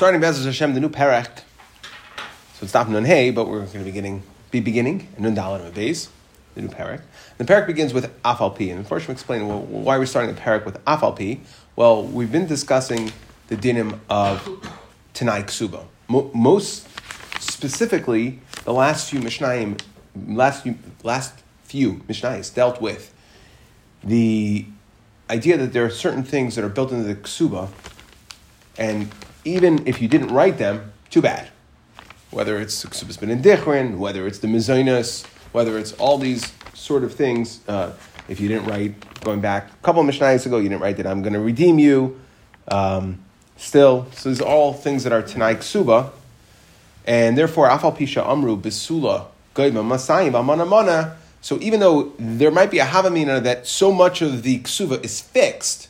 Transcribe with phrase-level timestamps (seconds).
[0.00, 1.42] starting Bezos Hashem, the new parak.
[2.54, 5.74] So it's not Nun Hey, but we're going to be beginning, be beginning Nun and
[5.74, 6.08] Beis,
[6.54, 7.02] the new parak.
[7.36, 10.64] The parak begins with Afal and first we explain well, why we're starting the parak
[10.64, 11.38] with Afal
[11.76, 13.12] Well, we've been discussing
[13.48, 14.48] the dinim of
[15.12, 15.84] Tanai Ksuba.
[16.08, 16.88] Most
[17.38, 19.82] specifically, the last few Mishnayim,
[20.26, 23.12] last few, last few Mishnayos dealt with
[24.02, 24.64] the
[25.28, 27.68] idea that there are certain things that are built into the Ksuba,
[28.78, 29.10] and
[29.44, 31.48] even if you didn't write them, too bad.
[32.30, 37.14] Whether it's Ksubas ben Dichrin, whether it's the Mizoinus, whether it's all these sort of
[37.14, 37.92] things, uh,
[38.28, 41.06] if you didn't write, going back a couple of Mishnayos ago, you didn't write that
[41.06, 42.20] I'm going to redeem you.
[42.68, 43.18] Um,
[43.56, 46.12] still, so these are all things that are Tanai Ksuba,
[47.04, 52.78] and therefore, Afal Pisha Amru Bisula Goyma Masayim Amana So even though there might be
[52.78, 55.88] a Havamina that so much of the Ksuva is fixed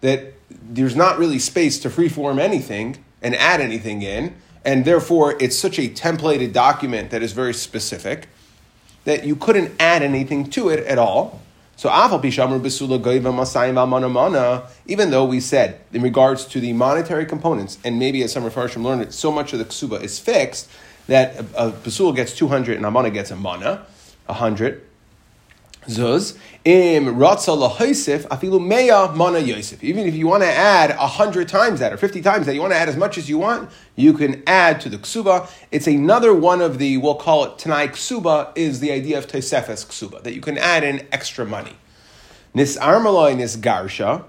[0.00, 5.56] that there's not really space to freeform anything and add anything in, and therefore it's
[5.56, 8.28] such a templated document that is very specific
[9.04, 11.40] that you couldn't add anything to it at all.
[11.76, 11.88] So
[14.86, 18.82] even though we said in regards to the monetary components, and maybe as some Mepharshim
[18.82, 20.68] learned it, so much of the ksuba is fixed
[21.06, 23.86] that a, a basul gets 200 and amana gets a mana,
[24.26, 24.82] 100,
[25.90, 29.82] Zuz im afilu meya mana yosef.
[29.82, 32.60] Even if you want to add a hundred times that or fifty times that, you
[32.60, 35.50] want to add as much as you want, you can add to the ksuba.
[35.70, 39.84] It's another one of the we'll call it tanai ksuba is the idea of tesefes
[39.86, 41.76] ksuba that you can add in extra money.
[42.54, 44.24] Nis armaloi nis garsha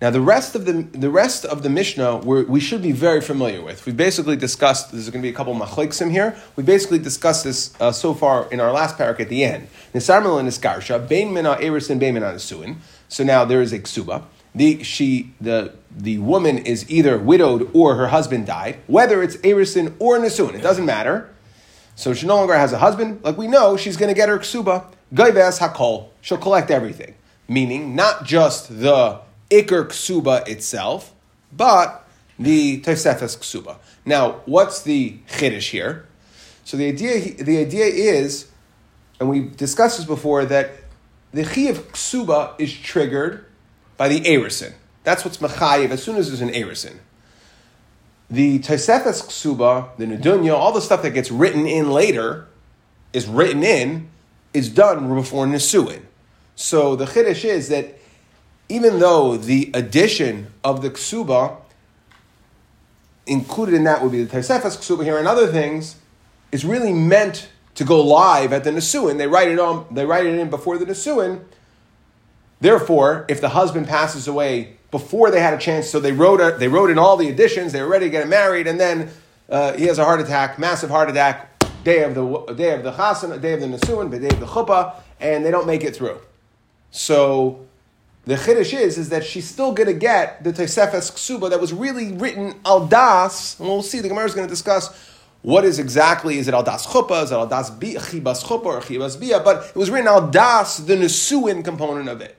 [0.00, 3.60] now, the rest of the, the rest of the Mishnah we should be very familiar
[3.62, 3.84] with.
[3.84, 6.36] We basically discussed, there's going to be a couple machleksim here.
[6.54, 9.66] We basically discussed this uh, so far in our last parak at the end.
[9.92, 12.76] Nisarmel and Niskarsha, Bain Mina Eris and Bain Mina Nesuin.
[13.08, 14.22] So now there is a ksuba.
[14.54, 19.94] The, she, the, the woman is either widowed or her husband died, whether it's Erisin
[19.98, 21.28] or Nesuin, it doesn't matter.
[21.96, 23.24] So she no longer has a husband.
[23.24, 24.84] Like we know, she's going to get her ksuba.
[25.12, 26.10] Gaives hakol.
[26.20, 27.16] She'll collect everything.
[27.48, 31.14] Meaning, not just the Iker Ksuba itself,
[31.52, 32.06] but
[32.38, 33.78] the Tosefes Ksuba.
[34.04, 36.06] Now, what's the Chiddush here?
[36.64, 38.48] So the idea, the idea is,
[39.18, 40.70] and we've discussed this before, that
[41.32, 43.46] the Chi of Ksuba is triggered
[43.96, 44.74] by the Erison.
[45.04, 46.98] That's what's Machayiv as soon as there's an Erison.
[48.30, 52.46] The Tosefes Ksuba, the Nedunya, all the stuff that gets written in later,
[53.14, 54.10] is written in,
[54.52, 56.02] is done before Nisuin.
[56.54, 57.97] So the Chiddush is that
[58.68, 61.56] even though the addition of the ksuba
[63.26, 65.96] included in that would be the Tosefes ksuba here and other things
[66.50, 69.18] is really meant to go live at the Nisuin.
[69.18, 69.86] They write it on.
[69.92, 71.44] They write it in before the Nisuin.
[72.60, 76.58] Therefore, if the husband passes away before they had a chance, so they wrote a,
[76.58, 77.72] they wrote in all the additions.
[77.72, 79.10] They were ready to get married, and then
[79.48, 82.92] uh, he has a heart attack, massive heart attack, day of the day of the
[82.92, 86.18] chasen, day of the Nisuin, day of the chuppah, and they don't make it through.
[86.90, 87.67] So
[88.28, 91.72] the chiddush is, is that she's still going to get the Tosefes Ksuba that was
[91.72, 94.94] really written al das, and we'll see, the Gemara is going to discuss
[95.40, 98.80] what is exactly, is it al das chuppah, is it al das chibas chuppah or
[98.80, 102.36] chibas bia, but it was written al das, the nesuin component of it.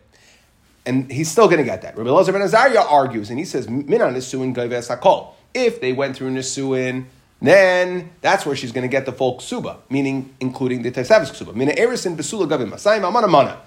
[0.86, 1.98] And he's still going to get that.
[1.98, 5.34] Rabbi Elazar ben Azariah argues, and he says, mina nesuin gaives hakol.
[5.56, 7.06] If they went through nesuin,
[7.42, 11.56] then that's where she's going to get the full ksuba, meaning including the Tosefes Ksuba.
[11.56, 13.60] Mina erisin besula gavim masayim amana mana.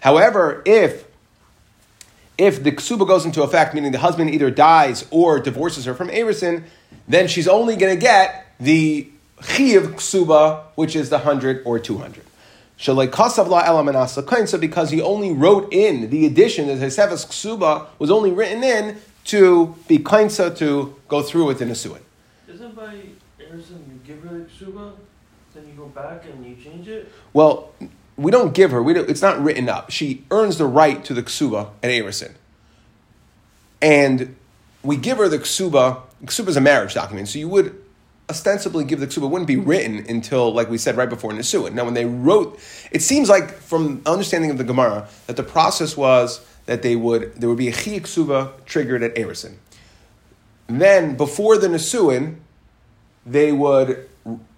[0.00, 1.05] However, if
[2.38, 6.08] if the ksuba goes into effect, meaning the husband either dies or divorces her from
[6.08, 6.64] Erison,
[7.08, 9.08] then she's only going to get the
[9.42, 12.24] chiv ksuba, which is the 100 or 200.
[12.78, 18.98] So because he only wrote in the addition that Hesefes ksuba was only written in
[19.24, 22.00] to be kainsa to go through with the nesuin.
[22.48, 22.96] Isn't by
[23.40, 24.92] Erison you give her the ksuba,
[25.54, 27.10] then you go back and you change it?
[27.32, 27.72] Well,
[28.16, 28.82] we don't give her.
[28.82, 29.90] We don't, it's not written up.
[29.90, 32.32] She earns the right to the ksuba at Erison,
[33.82, 34.36] and
[34.82, 36.02] we give her the ksuba.
[36.24, 37.82] Ksuba is a marriage document, so you would
[38.30, 39.28] ostensibly give the ksuba.
[39.28, 41.74] Wouldn't be written until, like we said right before Nisuin.
[41.74, 42.58] Now, when they wrote,
[42.90, 47.34] it seems like from understanding of the Gemara that the process was that they would
[47.36, 49.56] there would be a chi ksuba triggered at Erison.
[50.68, 52.36] Then, before the Nisuin,
[53.24, 54.08] they would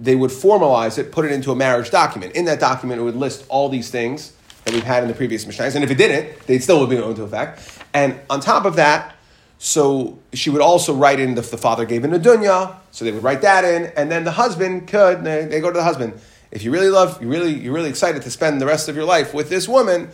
[0.01, 2.35] they would formalize it, put it into a marriage document.
[2.35, 4.33] In that document, it would list all these things
[4.65, 5.75] that we've had in the previous Mishnahs.
[5.75, 7.61] And if it didn't, they'd still would be into effect.
[7.93, 9.15] And on top of that,
[9.59, 13.13] so she would also write in if the father gave in a dunya, so they
[13.13, 16.15] would write that in, and then the husband could, they, they go to the husband.
[16.51, 19.05] If you really love, you really, you're really excited to spend the rest of your
[19.05, 20.11] life with this woman,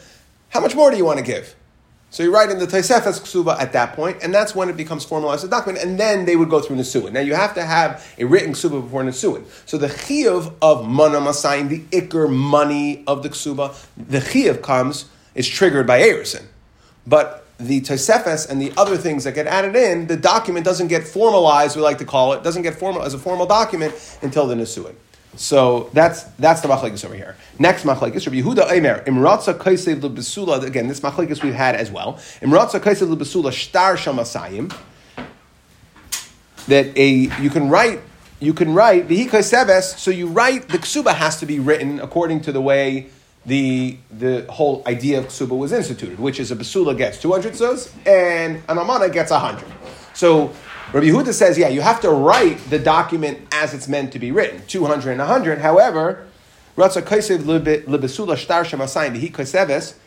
[0.48, 1.54] how much more do you want to give?
[2.14, 5.04] So you write in the Taisefes Ksuba at that point, and that's when it becomes
[5.04, 7.10] formalized as a document, and then they would go through Nesuin.
[7.10, 9.44] Now you have to have a written Ksuba before Nesuin.
[9.66, 15.06] So the Chiyuv of Mana Masayim, the Iker money of the Ksuba, the Chiyuv comes,
[15.34, 16.44] is triggered by Erison.
[17.04, 21.02] But the Tosefes and the other things that get added in, the document doesn't get
[21.02, 24.54] formalized, we like to call it, doesn't get formal as a formal document until the
[24.54, 24.94] Nesuin.
[25.36, 27.36] So that's that's the machlekes over here.
[27.58, 30.62] Next machlekes, Rabbi Yehuda Eimer, Imratza Kaisev lebesula.
[30.62, 32.14] Again, this machlekes we've had as well.
[32.40, 34.74] Imratza Kaisev lebesula shtar shamasayim.
[36.68, 37.08] That a
[37.40, 38.00] you can write
[38.40, 39.98] you can write the seves.
[39.98, 43.08] So you write the ksuba has to be written according to the way
[43.44, 47.56] the the whole idea of ksuba was instituted, which is a besula gets two hundred
[47.56, 49.68] sus and an amana gets hundred.
[50.14, 50.52] So
[50.94, 54.30] Rabbi Yehuda says, yeah, you have to write the document as it's meant to be
[54.30, 55.58] written, 200 and 100.
[55.58, 56.24] However,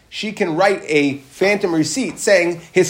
[0.09, 2.81] she can write a phantom receipt saying, so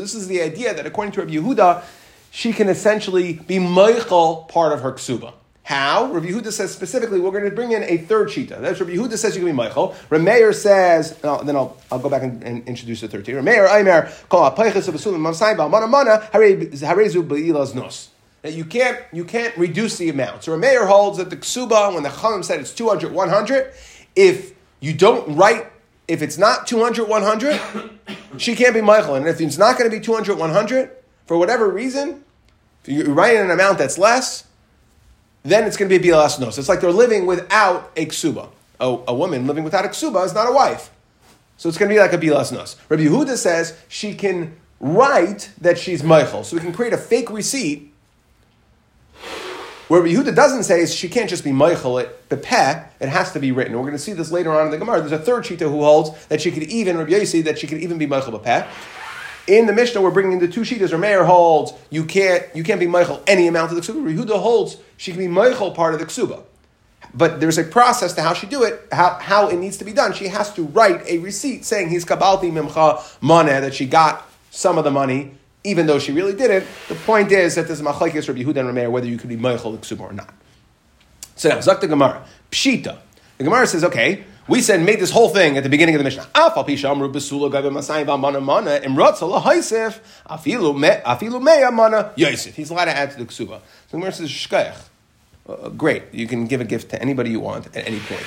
[0.00, 1.82] this is the idea that according to Rabbi Yehuda,
[2.30, 5.32] she can essentially be Meichel part of her ksuba.
[5.66, 6.12] How?
[6.12, 8.60] Rabbi Yehuda says specifically, we're going to bring in a third shita.
[8.60, 9.96] That's Rabbi Yehuda says you can be Michael.
[10.10, 13.42] Rameir says, no, then I'll, I'll go back and, and introduce the third shita.
[13.42, 18.10] Rameir, Aimer, kol ha'peiches of asulim mamsayim ba'mana mana harezu be'ilaz nos.
[18.44, 20.44] You can't, you can't reduce the amount.
[20.44, 23.72] So Rameir holds that the ksuba, when the Chalim said it's 200, 100,
[24.14, 25.66] if you don't write,
[26.06, 27.60] if it's not 200, 100,
[28.36, 29.16] she can't be Michael.
[29.16, 30.90] And if it's not going to be 200, 100,
[31.26, 32.22] for whatever reason,
[32.84, 34.46] if you write an amount that's less,
[35.50, 36.58] then it's going to be a bilas nos.
[36.58, 38.48] It's like they're living without a ksuba.
[38.78, 40.90] A, a, woman living without a ksuba is not a wife.
[41.56, 42.76] So it's going to be like a bilas nos.
[42.88, 46.44] Rabbi Yehuda says she can write that she's Michael.
[46.44, 47.92] So we can create a fake receipt.
[49.88, 53.38] Where Yehuda doesn't say is she can't just be Michael it bepeh, it has to
[53.38, 53.74] be written.
[53.74, 54.98] We're going to see this later on in the Gemara.
[54.98, 57.78] There's a third shita who holds that she could even, Rabbi Yossi, that she could
[57.78, 58.66] even be Michael bepeh.
[59.46, 60.88] In the Mishnah, we're bringing in the two sheetahs.
[60.88, 64.02] Rameir holds you can't you can't be Michael any amount of the ksuba.
[64.02, 66.42] Rehuda holds she can be Michael part of the ksuba.
[67.14, 69.92] But there's a process to how she do it, how, how it needs to be
[69.92, 70.12] done.
[70.12, 74.76] She has to write a receipt saying he's kabalti mimcha moneh that she got some
[74.76, 75.32] of the money,
[75.64, 76.66] even though she really didn't.
[76.88, 79.72] The point is that there's machlekes Rabbi Yehuda and Rameir whether you could be Michael
[79.72, 80.34] the ksuba or not.
[81.36, 82.98] So now, Zakta Gemara, Pshita.
[83.38, 86.04] The Gemara says, okay, we said made this whole thing at the beginning of the
[86.04, 86.26] Mishnah.
[92.54, 93.60] He's allowed to add to the ksuba.
[93.90, 94.82] So the says shkayach.
[95.48, 98.26] Uh, great, you can give a gift to anybody you want at any point.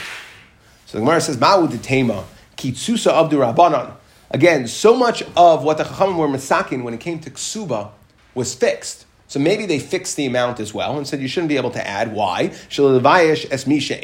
[0.86, 2.24] So the Gemara says ma'u detema
[2.58, 3.94] kitsusa abdu.
[4.32, 7.92] Again, so much of what the Chachamim were masakin when it came to ksuba
[8.36, 9.06] was fixed.
[9.28, 11.88] So maybe they fixed the amount as well and said you shouldn't be able to
[11.88, 12.14] add.
[12.14, 12.52] Why?
[12.52, 14.04] es misha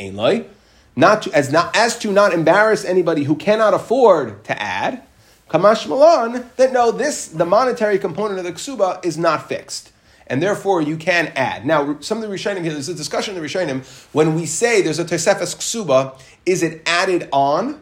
[0.95, 5.03] not to, as not as to not embarrass anybody who cannot afford to add.
[5.49, 9.91] Kamash Malan, that no, this the monetary component of the ksuba is not fixed.
[10.27, 11.67] And therefore, you can add.
[11.67, 14.81] Now, some of the Rishonim here, there's a discussion in the Rishonim, when we say
[14.81, 17.79] there's a Tosefes ksuba, is it added on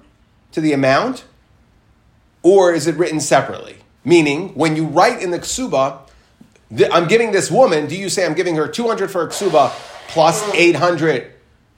[0.52, 1.24] to the amount,
[2.42, 3.78] or is it written separately?
[4.04, 6.00] Meaning, when you write in the ksuba,
[6.92, 9.70] I'm giving this woman, do you say I'm giving her 200 for a ksuba
[10.10, 11.33] plus 800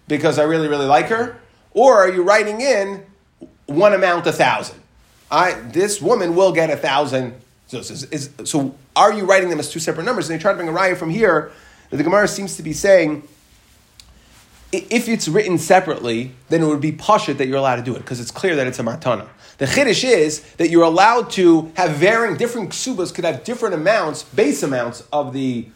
[0.07, 1.38] because I really, really like her?
[1.74, 3.06] Or are you writing in
[3.66, 4.80] one amount a thousand?
[5.30, 7.36] I, this woman will get a thousand.
[7.68, 10.29] So, so are you writing them as two separate numbers?
[10.29, 11.51] And they try to bring a raya from here
[11.89, 13.27] that the Gemara seems to be saying
[14.72, 18.00] if it's written separately, then it would be pashit that you're allowed to do it
[18.00, 19.27] because it's clear that it's a matana.
[19.58, 24.24] The chiddush is that you're allowed to have varying different ksubas could have different amounts,
[24.24, 25.70] base amounts of the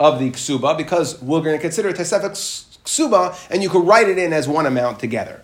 [0.00, 2.34] of the ksuba because we're going to consider tesefet
[2.84, 5.42] ksuba, and you could write it in as one amount together.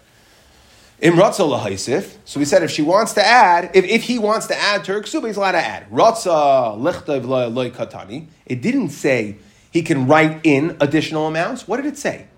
[1.03, 2.17] Imratza lahaisif.
[2.25, 4.95] So we said if she wants to add, if, if he wants to add to
[4.95, 5.91] her ksuba, he's allowed to add.
[5.91, 8.29] Ratza lechtav loy katani.
[8.47, 9.37] It didn't say
[9.71, 11.69] he can write in additional amounts.
[11.69, 12.29] What did it say?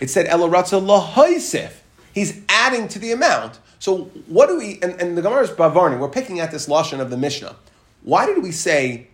[0.00, 1.72] It said ela ratza lahaisif.
[2.14, 3.58] He's adding to the amount.
[3.80, 4.78] So what do we?
[4.80, 5.98] And, and the Gemara is bavarni.
[5.98, 7.56] We're picking at this lashon of the Mishnah.
[8.02, 9.08] Why did we say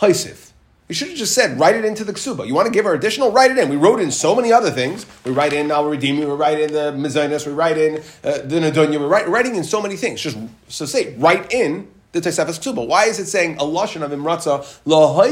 [0.00, 0.49] haisif?
[0.90, 2.48] You should have just said, write it into the ksuba.
[2.48, 3.30] You want to give her additional?
[3.30, 3.68] Write it in.
[3.68, 5.06] We wrote in so many other things.
[5.24, 6.18] We write in I'll redeem.
[6.18, 7.46] We write in the mezainis.
[7.46, 8.98] We write in uh, the nadunya.
[8.98, 10.20] We're write, writing in so many things.
[10.20, 12.84] Just so say, write in the Tosefes ksuba.
[12.84, 15.24] Why is it saying a lashon of imratza lo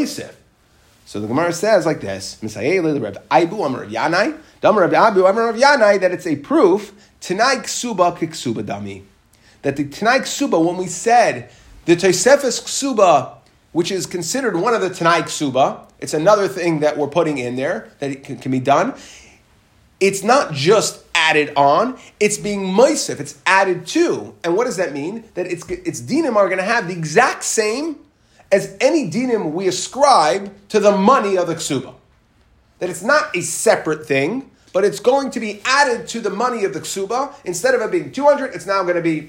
[1.05, 5.27] So the Gemara says like this: Misayel the Reb Aibu Amar Yanai, Damar Reb Abu
[5.27, 9.03] Amar Yanai, that it's a proof Tanai ksuba kiksuba dami.
[9.63, 11.51] That the Tanai ksuba, when we said
[11.85, 13.38] the Tosefes ksuba
[13.73, 15.85] which is considered one of the Tanai Ksuba.
[15.99, 18.95] It's another thing that we're putting in there that can, can be done.
[20.01, 24.35] it's not just added on, it's being moisif, it's added to.
[24.45, 25.25] And what does that mean?
[25.35, 27.99] That its, its dinim are going to have the exact same
[28.51, 31.95] as any dinim we ascribe to the money of the ksuba.
[32.79, 36.65] That it's not a separate thing, but it's going to be added to the money
[36.65, 37.35] of the ksuba.
[37.45, 39.21] Instead of it being 200, it's now going to be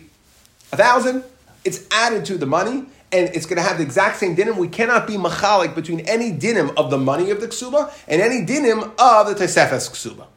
[0.69, 1.23] 1,000.
[1.65, 4.57] It's added to the money, and it's going to have the exact same dinim.
[4.57, 8.45] We cannot be machalik between any dinim of the money of the ksuba and any
[8.45, 10.27] dinim of the tesefes ksuba.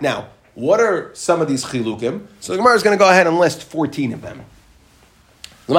[0.00, 2.26] Now, what are some of these chilukim?
[2.40, 4.44] So the Gemara is going to go ahead and list 14 of them.
[5.68, 5.74] So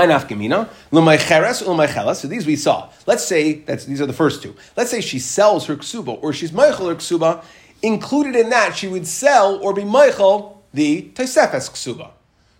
[2.28, 2.90] these we saw.
[3.06, 4.56] Let's say that's these are the first two.
[4.78, 7.44] Let's say she sells her ksuba or she's meichel her ksuba.
[7.84, 12.12] Included in that, she would sell or be meichel the tesefes ksuba.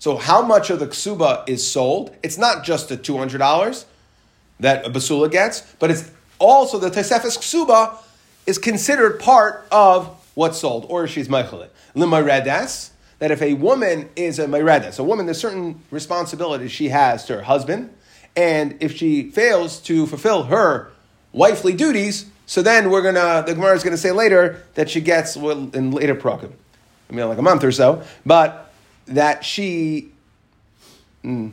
[0.02, 2.16] So how much of the ksuba is sold?
[2.24, 3.86] It's not just the two hundred dollars
[4.60, 7.98] that a basula gets, but it's also the tesefes ksuba
[8.48, 11.72] is considered part of what's sold, or she's meichel it.
[11.96, 12.90] Limaredes
[13.20, 17.36] that if a woman is a meredes, a woman, there's certain responsibilities she has to
[17.36, 17.94] her husband,
[18.36, 20.90] and if she fails to fulfill her
[21.32, 25.38] wifely duties, so then we're gonna, the Gemara is gonna say later that she gets
[25.38, 26.54] well, in later prokim,
[27.08, 28.70] I mean like a month or so, but
[29.08, 30.12] that she,
[31.24, 31.52] mm,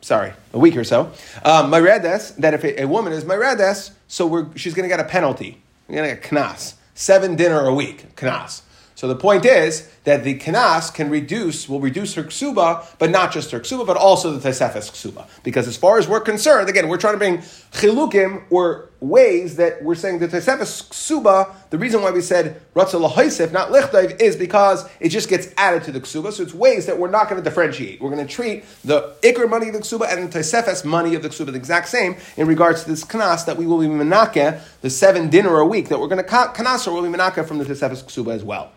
[0.00, 1.12] sorry, a week or so,
[1.44, 5.60] um, meredes, that if a, woman is meredes, so we're, she's gonna get a penalty,
[5.88, 8.62] we're gonna get knas, seven dinar a week, knas.
[9.00, 13.32] So the point is that the kanas can reduce, will reduce her ksuba, but not
[13.32, 15.26] just her ksuba, but also the tesefes ksuba.
[15.42, 19.82] Because as far as we're concerned, again, we're trying to bring chilukim or ways that
[19.82, 24.36] we're saying the tesefes ksuba, the reason why we said ratzah lahaisif, not lichtaiv, is
[24.36, 26.32] because it just gets added to the ksuba.
[26.32, 28.00] So it's ways that we're not going to differentiate.
[28.00, 31.22] We're going to treat the ikr money of the ksuba and the tesefes money of
[31.22, 34.60] the ksuba the exact same in regards to this kanas that we will be menake,
[34.82, 37.58] the seven dinar a week that we're going to kanas or will be menake from
[37.58, 38.70] the tesefes ksuba as well.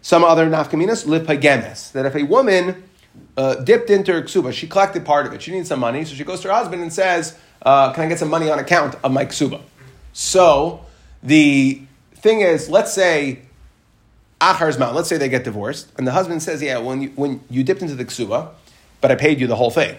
[0.00, 2.84] Some other nafkaminas, lipagemes, that if a woman
[3.36, 6.14] uh, dipped into her ksuba, she collected part of it, she needs some money, so
[6.14, 8.96] she goes to her husband and says, uh, Can I get some money on account
[9.02, 9.60] of my ksuba?
[10.12, 10.84] So
[11.22, 11.82] the
[12.14, 13.42] thing is, let's say
[14.42, 17.40] achar's mount, let's say they get divorced, and the husband says, Yeah, when you, when
[17.50, 18.50] you dipped into the ksuba,
[19.00, 19.96] but I paid you the whole thing.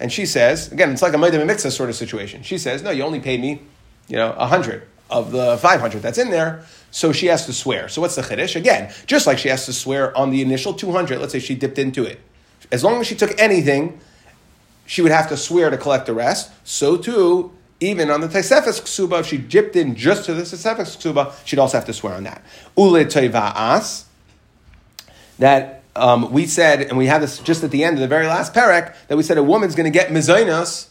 [0.00, 2.42] And she says, again, it's like a Modeh B'miktzas sort of situation.
[2.42, 3.62] She says, No, you only paid me,
[4.06, 6.64] you know, a hundred of the 500 that's in there.
[6.90, 7.88] So she has to swear.
[7.88, 8.56] So what's the chiddush?
[8.56, 11.78] Again, just like she has to swear on the initial 200, let's say she dipped
[11.78, 12.20] into it.
[12.70, 14.00] As long as she took anything,
[14.88, 16.50] she would have to swear to collect the rest.
[16.64, 20.96] So too, even on the Tesefes Ksuba, if she dipped in just to the Tesefes
[20.96, 22.42] Ksuba, she'd also have to swear on that.
[22.76, 24.04] Ule Toiva'as,
[25.38, 28.26] that um, we said, and we have this just at the end of the very
[28.26, 30.88] last parak, that we said a woman's going to get mezainas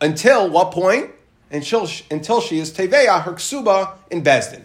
[0.00, 1.10] until what point?
[1.50, 4.64] Until, until she is Teveya, her Ksuba, in Bezdin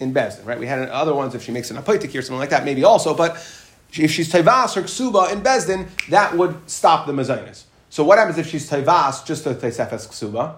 [0.00, 0.58] in Bezdin, right?
[0.58, 3.14] We had other ones if she makes an apoitik or something like that, maybe also,
[3.14, 3.32] but
[3.92, 7.64] if she's tevas or ksuba in Bezdin, that would stop the mezainis.
[7.98, 10.54] So what happens if she's tevas just to tesefes ksuba?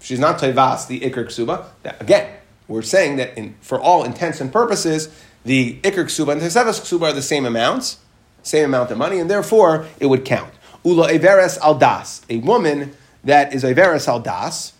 [0.00, 1.66] If she's not tevas the ikr ksuba,
[2.00, 2.28] again,
[2.66, 5.14] we're saying that in, for all intents and purposes,
[5.44, 7.98] the ikr ksuba and tesefes ksuba are the same amounts,
[8.42, 10.52] same amount of money, and therefore it would count.
[10.82, 14.72] Ula everes aldas, a woman that is everes aldas.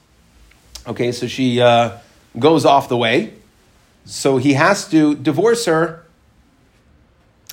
[0.89, 1.99] Okay, so she uh,
[2.37, 3.35] goes off the way
[4.05, 6.05] so he has to divorce her.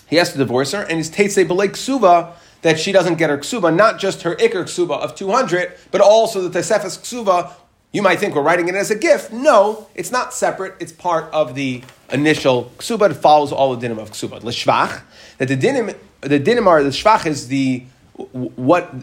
[0.07, 3.37] He has to divorce her, and he's teitse b'lei ksuba that she doesn't get her
[3.37, 7.51] ksuba, not just her ikr ksuba of 200, but also the tesefes ksuba.
[7.91, 9.31] You might think we're writing it as a gift.
[9.31, 10.75] No, it's not separate.
[10.79, 13.11] It's part of the initial ksuba.
[13.11, 14.43] It follows all the dinim of ksuba.
[14.43, 15.01] L'shvach,
[15.37, 17.85] that the dinim, the dinim are, the shvach is the,
[18.33, 18.93] what,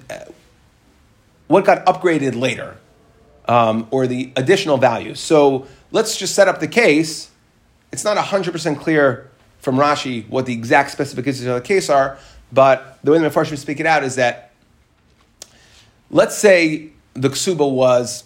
[1.47, 2.77] what got upgraded later,
[3.47, 5.15] um, or the additional value.
[5.15, 7.31] So let's just set up the case
[7.95, 9.31] it's not 100% clear
[9.61, 12.19] from Rashi what the exact specifications of the case are,
[12.55, 14.53] but the way the Mefarshim speak it out is that
[16.11, 18.25] let's say the ksuba was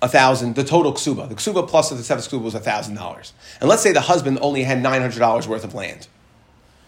[0.00, 3.32] a thousand, the total ksuba, the ksuba plus the seventh ksuba was a thousand dollars.
[3.60, 6.08] And let's say the husband only had $900 worth of land.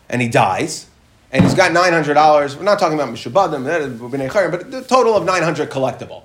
[0.08, 0.86] And he dies,
[1.32, 2.56] and he's got $900.
[2.56, 6.22] We're not talking about Mishabadim, but the total of 900 collectible.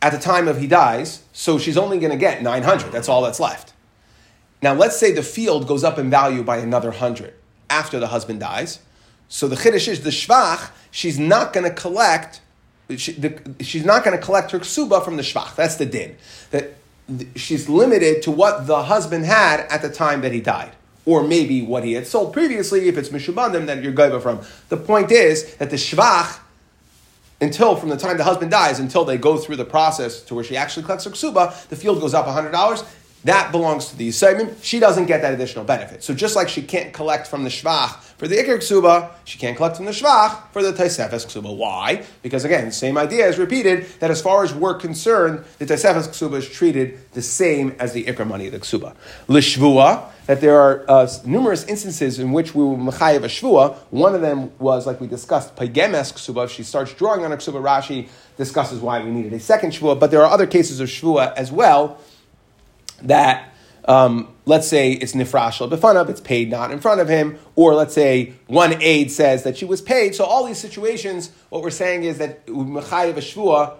[0.00, 2.92] At the time of he dies, so she's only going to get 900.
[2.92, 3.72] That's all that's left.
[4.62, 7.34] Now, let's say the field goes up in value by another hundred
[7.70, 8.80] after the husband dies.
[9.28, 10.70] So the chiddush is the shvach.
[10.90, 12.40] She's not going to collect.
[12.96, 15.54] She, the, she's not going to collect her ksuba from the shvach.
[15.54, 16.16] That's the din.
[16.50, 16.74] That
[17.36, 20.72] she's limited to what the husband had at the time that he died,
[21.04, 22.88] or maybe what he had sold previously.
[22.88, 24.40] If it's mishubandim, then you're gaiva from.
[24.70, 26.38] The point is that the shvach,
[27.40, 30.44] until from the time the husband dies, until they go through the process to where
[30.44, 32.82] she actually collects her ksuba, the field goes up hundred dollars
[33.24, 34.54] that belongs to the Yisayim.
[34.62, 36.04] She doesn't get that additional benefit.
[36.04, 39.56] So just like she can't collect from the Shvach for the Iker Ksuba, she can't
[39.56, 41.54] collect from the Shvach for the Taisefes Ksuba.
[41.54, 42.04] Why?
[42.22, 46.34] Because again, same idea is repeated that as far as we're concerned, the Taisefes Ksuba
[46.34, 48.94] is treated the same as the Iker money of the Ksuba.
[49.28, 53.74] Lishvua, that there are uh, numerous instances in which we will mechayev a shvua.
[53.88, 56.44] One of them was, like we discussed, pagemes ksuba.
[56.44, 59.98] If she starts drawing on a ksuba, Rashi discusses why we needed a second shvua.
[59.98, 61.98] But there are other cases of shvua as well
[63.02, 63.52] that
[63.88, 67.94] um, let's say it's nifrash b'fanav, it's paid not in front of him, or let's
[67.94, 70.14] say one aide says that she was paid.
[70.14, 73.76] So all these situations, what we're saying is that mechayev shvua,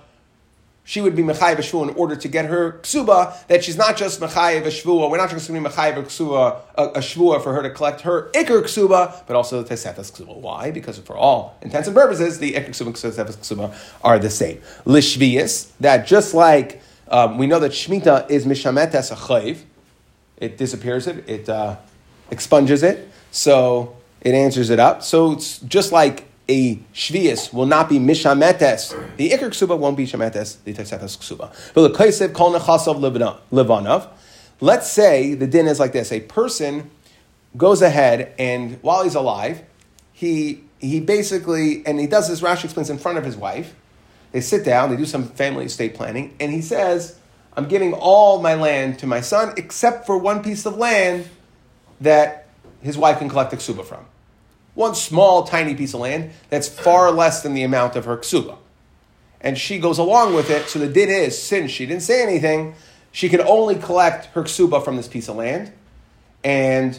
[0.85, 3.47] she would be mechayev shvua in order to get her ksuba.
[3.49, 5.11] That she's not just mechayev shvua.
[5.11, 8.01] We're not just going to be mechayev ksuba, a, a shvua for her to collect
[8.01, 10.35] her ikr ksuba, but also the tesefes ksuba.
[10.35, 10.71] Why?
[10.71, 14.63] Because for all intents and purposes, the ikr ksuba and tesefes ksuba are the same.
[14.87, 16.81] Lishvius, that just like
[17.11, 19.59] um, we know that Shemitah is mishametes a chayv.
[20.37, 21.77] It disappears it, it uh,
[22.31, 25.03] expunges it, so it answers it up.
[25.03, 28.95] So it's just like a shvius will not be mishametes.
[29.17, 31.53] The ikr ksuba won't be shametes, the tesefes ksuba.
[31.75, 32.99] But the kaisev kol nechasav
[33.53, 34.09] levanav.
[34.61, 36.91] Let's say the din is like this: a person
[37.57, 39.63] goes ahead and while he's alive,
[40.13, 42.41] he he basically and he does this.
[42.41, 43.75] Rashi explains in front of his wife
[44.33, 47.19] they sit down, they do some family estate planning, and he says,
[47.57, 51.29] I'm giving all my land to my son except for one piece of land
[52.01, 52.47] that
[52.83, 54.07] his wife can collect a ksuba from.
[54.75, 58.59] One small, tiny piece of land that's far less than the amount of her ksuba.
[59.41, 62.75] And she goes along with it, so the din is, since she didn't say anything,
[63.11, 65.73] she can only collect her ksuba from this piece of land,
[66.45, 66.99] and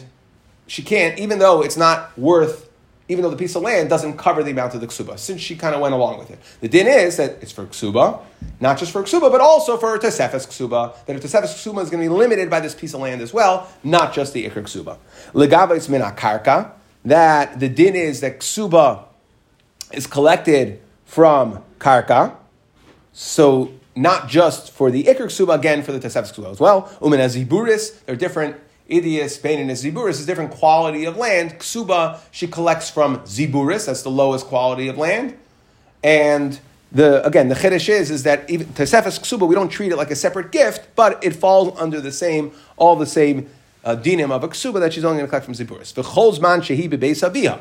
[0.66, 2.69] she can't, even though it's not worth
[3.10, 5.56] even though the piece of land doesn't cover the amount of the ksuba, since she
[5.56, 6.38] kind of went along with it.
[6.60, 8.20] The din is that it's for ksuba,
[8.60, 12.02] not just for ksuba, but also for tesefes ksuba, that a tesefes ksuba is going
[12.02, 14.96] to be limited by this piece of land as well, not just the ikr ksuba.
[15.34, 16.70] Legava is min karka,
[17.04, 19.02] that the din is that ksuba
[19.92, 22.36] is collected from karka,
[23.12, 26.82] so not just for the ikr ksuba, again for the tesefes ksuba as well.
[27.00, 28.54] Umin aziburis, they're different
[28.90, 31.58] Idias, Bain, and Ziburis is different quality of land.
[31.58, 35.36] Ksuba, she collects from Ziburis, that's the lowest quality of land.
[36.02, 36.58] And
[36.92, 40.10] the again, the chiddush is, is that even Tesefes Ksuba, we don't treat it like
[40.10, 43.48] a separate gift, but it falls under the same, all the same
[43.84, 45.94] uh, dinim of a Ksuba that she's only going to collect from Ziburis.
[45.94, 47.60] V'cholzman shehi bebeis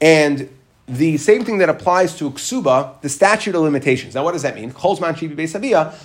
[0.00, 0.48] And
[0.88, 4.14] the same thing that applies to ksuba, the statute of limitations.
[4.14, 4.72] Now, what does that mean?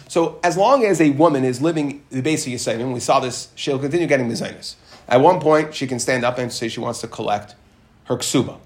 [0.10, 3.48] So, as long as a woman is living the base of Yisayim, we saw this,
[3.56, 4.76] she'll continue getting mizainis.
[5.08, 7.56] At one point, she can stand up and say she wants to collect
[8.06, 8.60] her ksuba.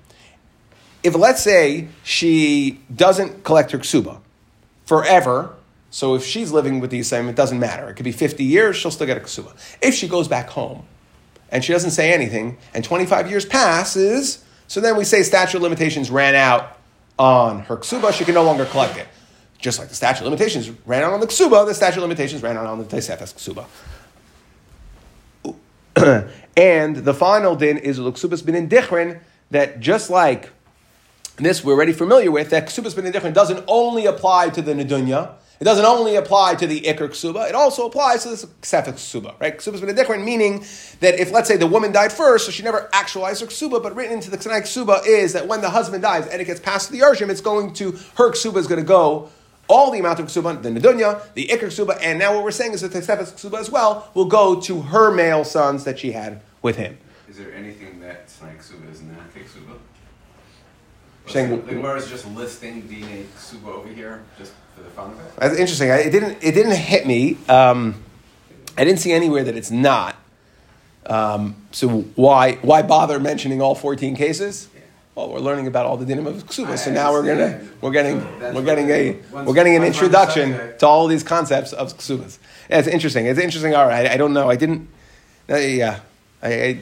[1.03, 4.19] If, let's say, she doesn't collect her ksuba
[4.85, 5.53] forever,
[5.91, 7.89] so if she's living with the Yisayim, it doesn't matter.
[7.89, 9.53] It could be 50 years, she'll still get a ksuba.
[9.81, 10.85] If she goes back home
[11.49, 15.63] and she doesn't say anything, and 25 years passes, so then we say statute of
[15.63, 16.77] limitations ran out
[17.17, 19.07] on her ksuba, she can no longer collect it.
[19.57, 22.43] Just like the statute of limitations ran out on the ksuba, the statute of limitations
[22.43, 23.65] ran out on the tesefes ksuba.
[26.57, 30.51] and the final din is luksubas bin in that just like
[31.37, 35.31] this we're already familiar with, that ksubas bin in doesn't only apply to the nedunya,
[35.59, 39.39] it doesn't only apply to the ikr ksuba, it also applies to the ksefet ksuba,
[39.39, 39.57] right?
[39.57, 40.63] Ksuba is different, meaning
[40.99, 43.95] that if, let's say, the woman died first, so she never actualized her ksuba, but
[43.95, 46.87] written into the ksanai ksuba is that when the husband dies and it gets passed
[46.87, 49.29] to the arshim, it's going to, her ksuba is going to go
[49.67, 52.73] all the amount of ksuba, the nedunya, the ikr ksuba, and now what we're saying
[52.73, 56.11] is that the ksefet ksuba as well will go to her male sons that she
[56.11, 56.97] had with him.
[57.27, 59.77] Is there anything that ksanai ksuba is not ksuba?
[61.25, 65.19] Saying, the Gemara is just listing DNA ksuba over here, just for the fun of
[65.19, 65.35] it.
[65.37, 65.89] That's interesting.
[65.89, 66.37] It didn't.
[66.41, 67.37] It didn't hit me.
[67.49, 68.03] Um,
[68.77, 70.15] I didn't see anywhere that it's not.
[71.05, 74.69] Um, so why why bother mentioning all fourteen cases?
[75.15, 78.21] Well, we're learning about all the dinim of ksuba, so now we're gonna we're getting
[78.21, 82.37] so we're getting a we're getting an introduction to all these concepts of ksubas.
[82.69, 83.25] Yeah, it's interesting.
[83.25, 83.73] It's interesting.
[83.73, 84.47] All right, I, I don't know.
[84.47, 84.89] I didn't.
[85.49, 86.01] Uh, yeah,
[86.43, 86.81] I,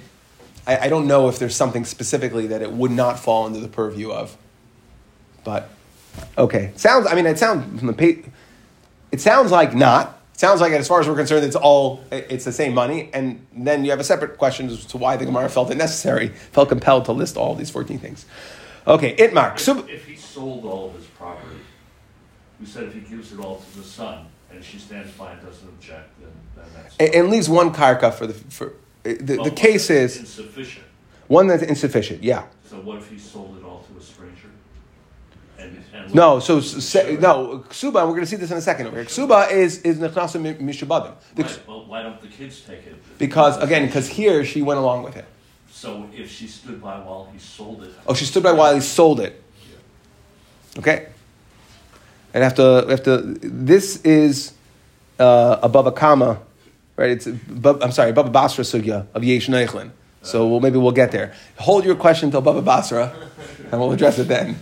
[0.68, 3.70] I I don't know if there's something specifically that it would not fall under the
[3.70, 4.36] purview of,
[5.46, 5.70] but
[6.38, 7.08] Okay, sounds.
[7.08, 8.24] I mean, it sounds from the
[9.12, 10.20] it sounds like not.
[10.34, 13.10] It sounds like, as far as we're concerned, it's all it's the same money.
[13.14, 16.28] And then you have a separate question as to why the Gemara felt it necessary,
[16.28, 18.26] felt compelled to list all these fourteen things.
[18.86, 19.56] Okay, It Itmar.
[19.56, 21.56] If, if he sold all of his property,
[22.60, 25.42] we said if he gives it all to the son and she stands by and
[25.42, 28.68] doesn't object, then, then that's and, and leaves one karka for the for
[29.06, 30.86] uh, the, well, the case is insufficient.
[31.28, 32.24] One that's insufficient.
[32.24, 32.46] Yeah.
[32.70, 34.50] So what if he sold it all to a stranger?
[36.14, 37.94] No, so se, no ksuba.
[37.94, 39.06] We're going to see this in a second over here.
[39.06, 42.96] Ksuba is is nechnasa mi- mishubadim The- Right, well, why don't the kids take it?
[43.18, 45.26] because again, because here she went along with it.
[45.72, 47.92] So if she stood by while he sold it.
[48.08, 49.42] Oh, she stood by while he sold it.
[50.78, 51.08] Okay.
[52.34, 53.18] And after to.
[53.42, 54.54] This is
[55.20, 56.40] uh, a Bava Kamma,
[56.98, 57.12] right?
[57.12, 59.92] It's above, I'm sorry, above a Basra sugya of Yesh Neichlin.
[60.22, 61.34] So we'll, maybe we'll get there.
[61.60, 63.14] Hold your question till Baba Basra,
[63.72, 64.60] and we'll address it then.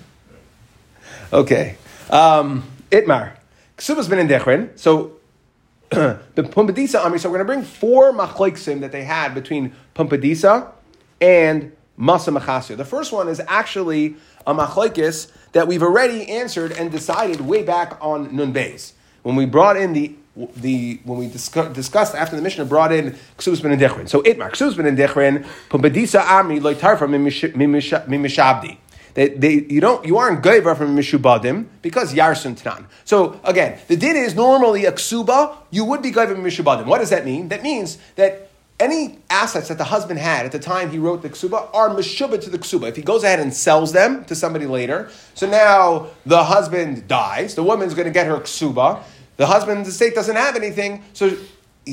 [1.33, 1.77] Okay.
[2.11, 3.35] Um, Itmar.
[3.77, 4.77] Ksuba's been in Dechrin.
[4.77, 5.17] So
[5.89, 7.19] the Pumbedisa Amri.
[7.19, 10.71] So we're going to bring four machloksim that they had between Pumbedisa
[11.19, 12.77] and Masa Machasir.
[12.77, 14.15] The first one is actually
[14.45, 18.93] a machlokis that we've already answered and decided way back on Nun Beis
[19.23, 20.15] when we brought in the
[20.57, 24.07] the when we discuss, discussed after the Mishnah brought in Ksubas ben Dechrin.
[24.07, 28.77] So Itmar Ksubas ben Dechrin Pumbedisa Amri loy tarfa mimishabdi.
[29.13, 32.85] They, they, you don't, you aren't gaiva from mishubadim because yarsun tanan.
[33.05, 35.55] So again, the din is normally a ksuba.
[35.69, 36.85] You would be from mishubadim.
[36.85, 37.49] What does that mean?
[37.49, 38.49] That means that
[38.79, 42.41] any assets that the husband had at the time he wrote the ksuba are mishubah
[42.41, 42.89] to the ksuba.
[42.89, 47.53] If he goes ahead and sells them to somebody later, so now the husband dies,
[47.55, 49.03] the woman's going to get her ksuba.
[49.37, 51.35] The husband's estate doesn't have anything, so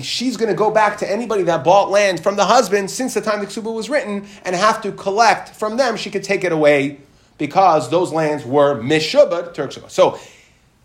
[0.03, 3.21] she's going to go back to anybody that bought land from the husband since the
[3.21, 5.97] time the ksuba was written and have to collect from them.
[5.97, 7.01] She could take it away
[7.41, 9.89] because those lands were mishubad her.
[9.89, 10.21] So,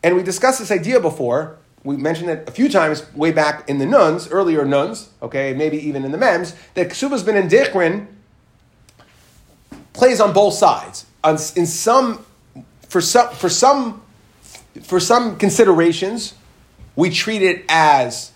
[0.01, 1.57] and we discussed this idea before.
[1.83, 5.77] We mentioned it a few times way back in the nuns, earlier nuns, okay, maybe
[5.77, 8.07] even in the mems, that ksuba's been in dichrin
[9.91, 11.05] plays on both sides.
[11.23, 12.25] On, in some,
[12.87, 14.01] for some, for some,
[14.81, 16.35] for some considerations,
[16.95, 18.31] we treat it as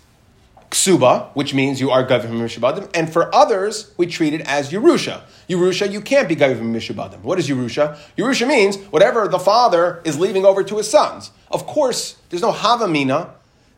[0.70, 4.70] ksuba, which means you are gav from mishubadim, and for others we treat it as
[4.72, 5.22] yerusha.
[5.48, 7.22] Yerusha, you can't be gav from mishubadim.
[7.22, 7.98] What is yerusha?
[8.16, 11.32] Yerusha means whatever the father is leaving over to his sons.
[11.50, 13.30] Of course, there's no havamina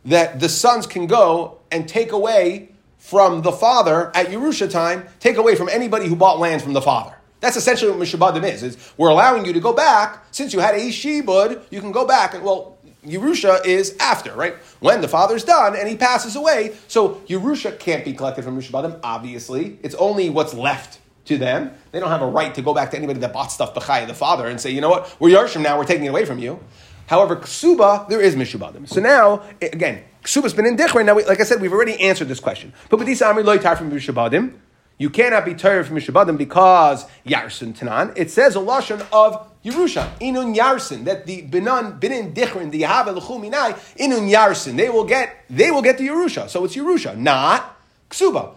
[0.05, 5.37] that the sons can go and take away from the father at yerusha time, take
[5.37, 7.17] away from anybody who bought land from the father.
[7.41, 8.63] That's essentially what mishubadim is.
[8.63, 11.63] is we're allowing you to go back since you had a shibud.
[11.71, 12.79] You can go back and well.
[13.07, 14.55] Yerusha is after, right?
[14.81, 16.77] When the father's done and he passes away.
[16.89, 19.79] So Yerusha can't be collected from Mishabadim, obviously.
[19.83, 21.73] It's only what's left to them.
[21.91, 24.15] They don't have a right to go back to anybody that bought stuff Bechai, the
[24.15, 26.61] father, and say, you know what, we're Yarshim now, we're taking it away from you.
[27.07, 28.89] However, Ksuba, there is Mishubadim.
[28.89, 31.05] So now, again, Ksuba's been in Dichra.
[31.05, 32.73] Now, we, like I said, we've already answered this question.
[32.89, 34.55] But Badisa Amri Loy Tar from Mishubadim.
[34.99, 38.13] You cannot be tired from Mishabadim because Yarsin Tanan.
[38.17, 43.15] It says a lashon of Yerusha, Inun Yarsin, that the Binan, Binin Dichrin, the Yahave
[43.15, 46.49] L'chuminai, Inun Yarsin, they will get, they will get the Yerusha.
[46.49, 47.79] So it's Yerusha, not
[48.11, 48.55] Ksuba.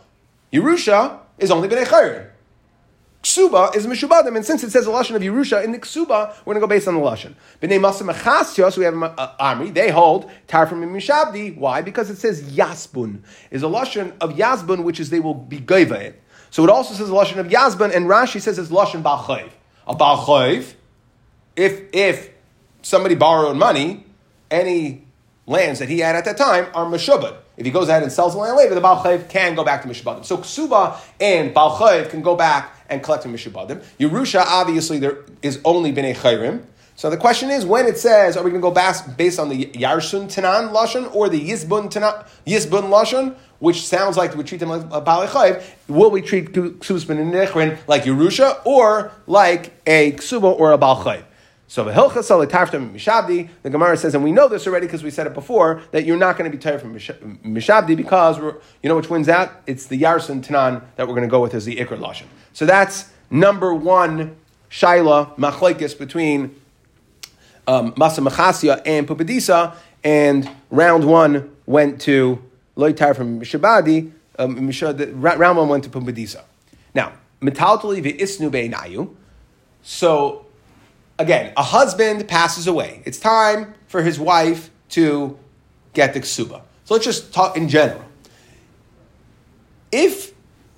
[0.51, 2.29] Yerusha is only B'nei Chayr.
[3.21, 6.53] Ksuba is Mishubadim, and since it says a lashon of Yerusha in the Ksuba, we're
[6.53, 7.33] going to go based on the lashon.
[7.61, 11.57] B'nei Masa Mechasya, so we have uh, Amri, they hold Tar from Mishabdi.
[11.57, 11.81] Why?
[11.81, 16.01] Because it says Yasbun is a lashon of Yasbun, which is they will be Gaiva
[16.03, 16.13] in.
[16.51, 19.49] So it also says a lashon of Yasbun, and Rashi says it's lashon Balchayv.
[19.87, 20.73] A Balchayv,
[21.55, 22.29] if if
[22.81, 24.05] somebody borrowed money,
[24.51, 25.05] any
[25.47, 27.37] lands that he had at that time are Meshubad.
[27.57, 29.87] If he goes ahead and sells the land later, the Balchayv can go back to
[29.87, 30.25] Mishubadim.
[30.25, 33.83] So Ksuba and Balchayv can go back and collect in Mishubadim.
[33.97, 36.63] Yerusha, obviously, there is only Bnei Chayrim.
[36.97, 39.49] So the question is, when it says, are we going to go based, based on
[39.49, 44.59] the Yarsun Tanan Lashon or the Yisbun Tanan, Yisbun Lashon, which sounds like we treat
[44.59, 50.13] them like a Balchayv, will we treat Ksubas and Nechrin like Yerusha or like a
[50.13, 51.23] Ksuba or a Baal Balchayv?
[51.67, 55.34] So the Mishabdi, the Gemara says, and we know this already because we said it
[55.34, 59.28] before, that you're not going to be tired from Mishabdi because you know which wins
[59.28, 59.51] out?
[59.65, 62.25] It's the Yarson Tanan that we're going to go with as the Ikr Lashon.
[62.54, 64.36] So that's number one
[64.69, 66.56] Shaila Machlaikis between
[67.67, 72.41] um, Masa Machasia and Pumbedisa, and round one went to
[72.78, 74.71] Loitar from Mishabadi, um,
[75.39, 76.43] round one went to Pumbedisa.
[76.93, 79.13] Now, Metaltali Isnu Beinayu.
[79.82, 80.44] So
[81.17, 83.01] again, a husband passes away.
[83.06, 85.38] It's time for his wife to
[85.93, 86.62] get the ksuba.
[86.84, 88.04] So let's just talk in general.
[89.91, 90.34] If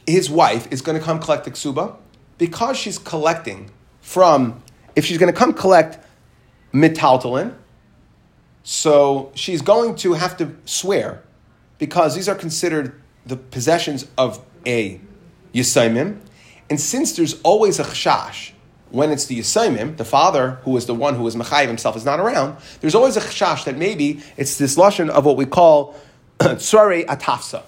[0.06, 1.96] his wife is going to come collect the ksuba,
[2.38, 3.72] because she's collecting
[4.02, 4.62] from,
[4.96, 6.00] if she's going to come collect
[6.74, 7.54] metaltalin,
[8.64, 11.24] so she's going to have to swear
[11.78, 15.00] because these are considered the possessions of a
[15.54, 16.20] yisaimim.
[16.70, 18.52] And since there's always a chashash
[18.92, 22.06] when it's the Yisaimim, the father who is the one who is Mechayiv himself is
[22.06, 25.96] not around, there's always a chashash that maybe it's this lashon of what we call
[26.40, 27.64] tsare atafsa,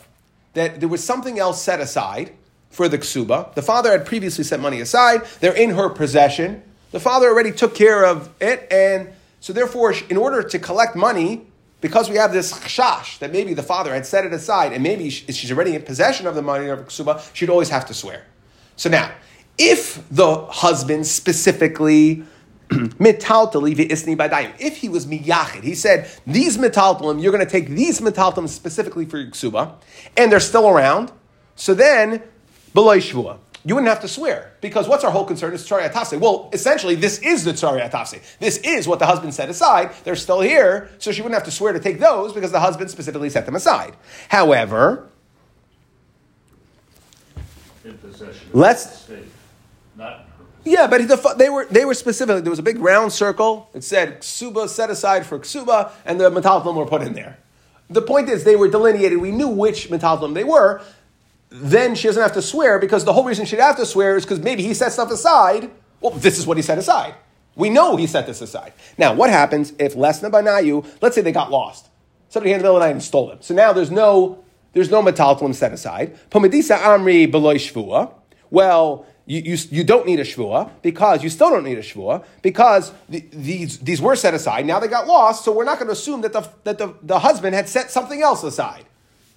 [0.53, 2.32] that there was something else set aside
[2.69, 3.53] for the ksuba.
[3.55, 7.75] The father had previously set money aside; they're in her possession, The father already took
[7.75, 11.47] care of it, and so therefore, in order to collect money,
[11.82, 15.10] because we have this chash that maybe the father had set it aside, and maybe
[15.10, 18.25] she's already in possession of the money of ksuba, she'd always have to swear.
[18.75, 19.12] So now,
[19.59, 22.23] if the husband specifically
[22.71, 29.05] if he was miyachid, he said, these metaltalim, you're going to take these metaltalim specifically
[29.05, 29.73] for ksuba,
[30.15, 31.11] and they're still around,
[31.55, 32.23] so then,
[32.73, 36.17] below shvua you wouldn't have to swear because what's our whole concern is tzari atafse.
[36.17, 38.19] Well, essentially, this is the tzari atafse.
[38.39, 39.91] This is what the husband set aside.
[40.03, 42.89] They're still here, so she wouldn't have to swear to take those because the husband
[42.89, 43.95] specifically set them aside.
[44.29, 45.09] However,
[47.83, 49.07] In possession of Let's-
[49.99, 50.25] not
[50.65, 52.43] yeah, but the, they were they were specific.
[52.43, 53.69] There was a big round circle.
[53.73, 57.39] It said ksuba set aside for ksuba, and the metaltalim were put in there.
[57.89, 59.19] The point is, they were delineated.
[59.19, 60.81] We knew which metaltalim they were,
[61.49, 64.25] then she doesn't have to swear because the whole reason she'd have to swear is
[64.25, 65.71] because maybe he set stuff aside.
[66.01, 67.15] Well, this is what he set aside.
[67.55, 68.73] We know he set this aside.
[68.97, 71.88] Now, what happens if Lesna Banayu, let's say they got lost.
[72.29, 73.39] Somebody in the middle and stole them.
[73.41, 76.17] So now there's no there's no metaltalim set aside.
[76.29, 78.13] Pomadisa Amri beloy shvua.
[78.51, 82.25] Well, you, you, you don't need a shvua because you still don't need a shvua
[82.41, 84.65] because the, these, these were set aside.
[84.65, 87.19] Now they got lost, so we're not going to assume that, the, that the, the
[87.19, 88.85] husband had set something else aside.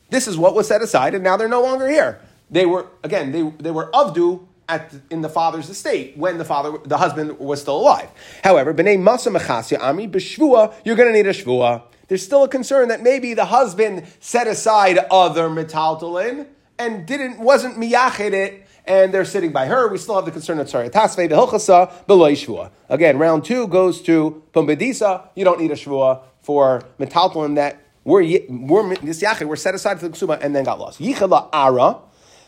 [0.08, 2.22] This is what was set aside, and now they're no longer here.
[2.50, 6.78] They were again, they, they were avdu at in the father's estate when the father,
[6.84, 8.08] the husband, was still alive.
[8.42, 11.82] However, b'nei masa mechasya ami b'shvua, you're going to need a shvua.
[12.08, 16.46] There's still a concern that maybe the husband set aside other metaltalin
[16.78, 19.88] and didn't wasn't miyached it, and they're sitting by her.
[19.88, 22.70] We still have the concern of sorry tasve v'hilchasa beloy shvua.
[22.88, 25.28] Again, round two goes to pumbedisa.
[25.34, 30.40] You don't need a shvua for metaltalin that we're, we're set aside for the ksuba
[30.42, 31.00] and then got lost.
[31.00, 31.98] Yichela ara.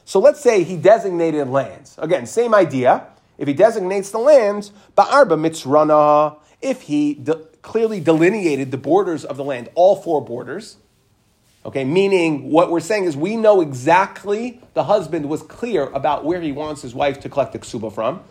[0.05, 1.97] So let's say he designated lands.
[1.99, 3.07] Again, same idea.
[3.39, 9.37] If he designates the lands, ba'arba mitzrana, if he de- clearly delineated the borders of
[9.37, 10.77] the land, all four borders,
[11.65, 16.41] okay, meaning what we're saying is we know exactly the husband was clear about where
[16.41, 18.23] he wants his wife to collect the ksuba from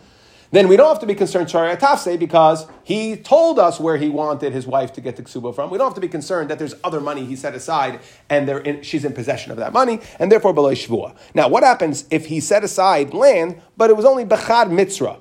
[0.54, 4.08] then we don't have to be concerned Shari Atafse because he told us where he
[4.08, 5.68] wanted his wife to get the ksuba from.
[5.68, 7.98] We don't have to be concerned that there's other money he set aside
[8.30, 11.16] and in, she's in possession of that money, and therefore below shvua.
[11.34, 15.20] Now, what happens if he set aside land, but it was only bechad mitzra?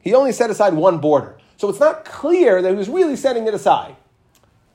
[0.00, 1.36] He only set aside one border.
[1.58, 3.96] So it's not clear that he was really setting it aside.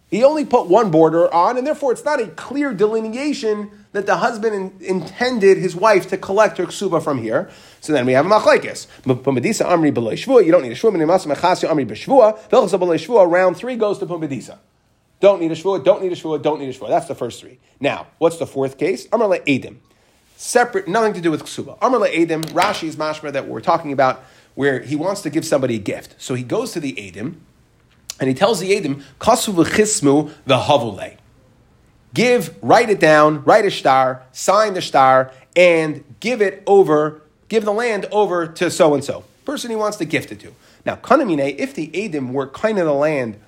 [0.09, 4.17] He only put one border on, and therefore it's not a clear delineation that the
[4.17, 7.49] husband in, intended his wife to collect her ksuba from here.
[7.81, 8.87] So then we have a machlekes.
[9.03, 10.43] Pumbedisa amri shvua.
[10.43, 10.93] You don't need a shvua.
[10.93, 12.39] Minimasa mechasya amri b'shvua.
[12.49, 13.29] Velchasa shvua.
[13.29, 14.57] Round three goes to pumbedisa.
[15.19, 15.83] Don't need a shvua.
[15.83, 16.41] Don't need a shvua.
[16.41, 16.89] Don't need a shvua.
[16.89, 17.59] That's the first three.
[17.79, 19.07] Now, what's the fourth case?
[19.11, 19.77] Amr le edim.
[20.37, 21.77] Separate, nothing to do with ksuba.
[21.81, 22.43] Amr le edim.
[22.45, 24.23] Rashi's mashma that we're talking about,
[24.55, 26.15] where he wants to give somebody a gift.
[26.17, 27.35] So he goes to the edim
[28.19, 31.17] and he tells the Edim, Kasu v'chismu the havule.
[32.13, 37.65] Give, write it down, write a star, sign the star, and give it over, give
[37.65, 39.23] the land over to so and so.
[39.45, 40.53] Person he wants to gift it to.
[40.85, 43.39] Now, kanamine, if the Edim were kind of the land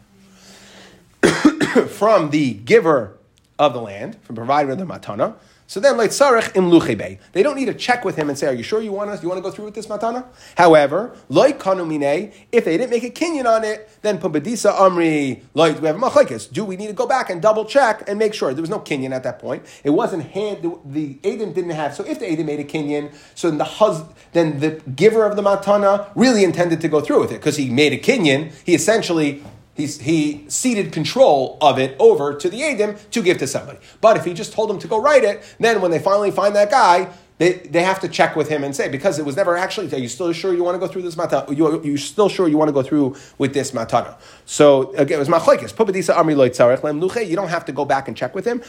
[1.89, 3.17] from the giver
[3.57, 5.35] of the land, from provider of the matana,
[5.71, 8.47] so then, like sarich im luchebe, they don't need to check with him and say,
[8.47, 9.21] "Are you sure you want us?
[9.21, 10.25] Do you want to go through with this matana?"
[10.57, 15.79] However, like kanumine, if they didn't make a kinyan on it, then pumbedisa amri like
[15.79, 16.51] we have machlekes.
[16.51, 18.81] Do we need to go back and double check and make sure there was no
[18.81, 19.65] kinyan at that point?
[19.85, 21.95] It wasn't hand the, Adam didn't have.
[21.95, 24.03] So if the Adam made a kinyan, so then the hus,
[24.33, 27.69] then the giver of the matana really intended to go through with it because he
[27.69, 28.51] made a kinyan.
[28.65, 29.41] He essentially
[29.85, 33.79] He ceded control of it over to the Adim to give to somebody.
[33.99, 36.55] But if he just told them to go write it, then when they finally find
[36.55, 39.57] that guy, they, they have to check with him and say, because it was never
[39.57, 41.57] actually, are you still sure you want to go through this matana?
[41.57, 44.15] You, you still sure you want to go through with this matana?
[44.45, 45.73] So again, it was machlekes.
[45.73, 47.27] Pumbedisa amri loy tzarech lem luche.
[47.27, 48.61] You don't have to go back and check with him.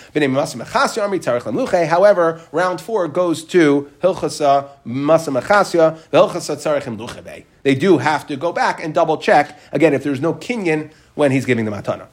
[1.86, 8.26] However, round four goes to hilchasa masa mechasya, hilchasa tzarech lem luche They do have
[8.28, 11.70] to go back and double check, again, if there's no kinyan when he's giving the
[11.70, 12.06] matana.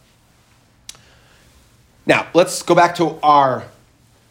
[2.06, 3.66] Now, let's go back to our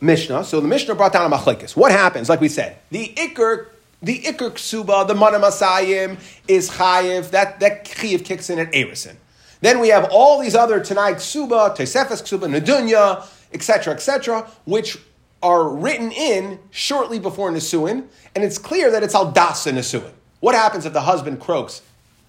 [0.01, 0.45] Mishnah.
[0.45, 1.77] So the Mishnah brought down a machlekes.
[1.77, 2.29] What happens?
[2.29, 3.67] Like we said, the ikr,
[4.03, 7.31] the ikr ksuba, the mana masayim is chayiv.
[7.31, 9.17] That that chayiv kicks in at erison.
[9.61, 14.99] Then we have all these other Tanai ksuba, Tosefes ksuba, Nadunya, etc., etc., which
[15.43, 20.13] are written in shortly before Nisuin, and it's clear that it's al dasa Nisuin.
[20.41, 21.83] What happens if the husband croaks,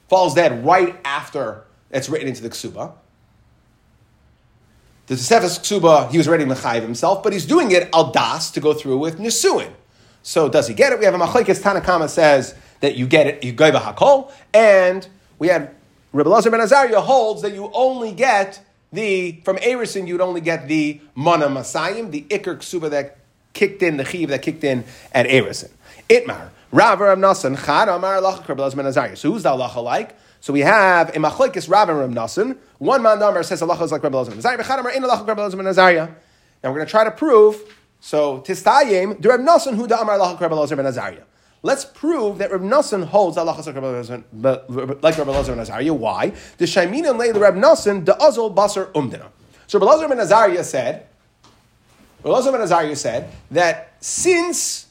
[0.08, 2.93] falls dead right after it's written into the ksuba?
[5.10, 8.52] The Tosefes Ksuba, he was ready to mechayiv himself, but he's doing it al das
[8.52, 9.71] to go through with Nisuin.
[10.21, 10.99] So does he get it?
[10.99, 15.08] We have a machlekes Tanakama says that you get it, you a hakol, and
[15.39, 15.73] we had
[16.13, 20.67] Rabbi Lazar ben Azariah holds that you only get the, from Erison, you'd only get
[20.67, 23.17] the Mana Masayim, the Iker Ksuba that
[23.54, 25.71] kicked in, the Chiv that kicked in at Erison.
[26.08, 29.15] Itmar, Rav Rav Nasan, Chad Amar Allah Rabbi Lazar ben Azariah.
[29.15, 30.15] So who's the halacha like?
[30.39, 32.58] So we have a machlekes Rav and Rav Nasan.
[32.78, 34.63] One man number says halacha is like Rabbi Lazar ben Azariah.
[34.63, 36.08] Chad in halacha Rabbi Lazar ben Azariah.
[36.63, 40.17] Now we're going to try to prove, so Tistayim, the Rav Nasan who da Amar
[40.17, 41.23] halacha Rabbi Lazar ben Azariah.
[41.62, 43.65] Let's prove that Reb Nassan holds halacha
[45.04, 45.93] like Reb Elazar ben Azariah.
[45.93, 46.30] Why?
[46.58, 49.28] The Shaimina lay the Reb Nassan the Azol Basar Umdina.
[49.67, 51.08] So Reb Elazar ben Azariah said,
[52.23, 54.88] Reb Elazar ben Azariah said that since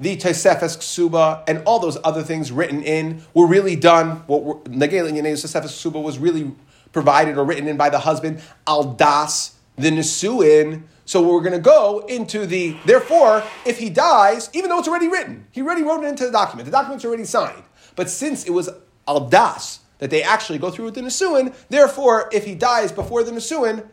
[0.00, 5.06] the Tosefes Ksuba and all those other things written in were really done, what Nagel
[5.06, 6.52] and Yanei Tosefes Ksuba was really
[6.92, 11.58] provided or written in by the husband, Al Das, the Nesuin, so we're going to
[11.58, 16.02] go into the, therefore, if he dies, even though it's already written, he already wrote
[16.02, 17.62] it into the document, the document's already signed.
[17.96, 18.70] But since it was
[19.06, 23.22] al das that they actually go through with the Nisuin, therefore, if he dies before
[23.22, 23.86] the Nisuin,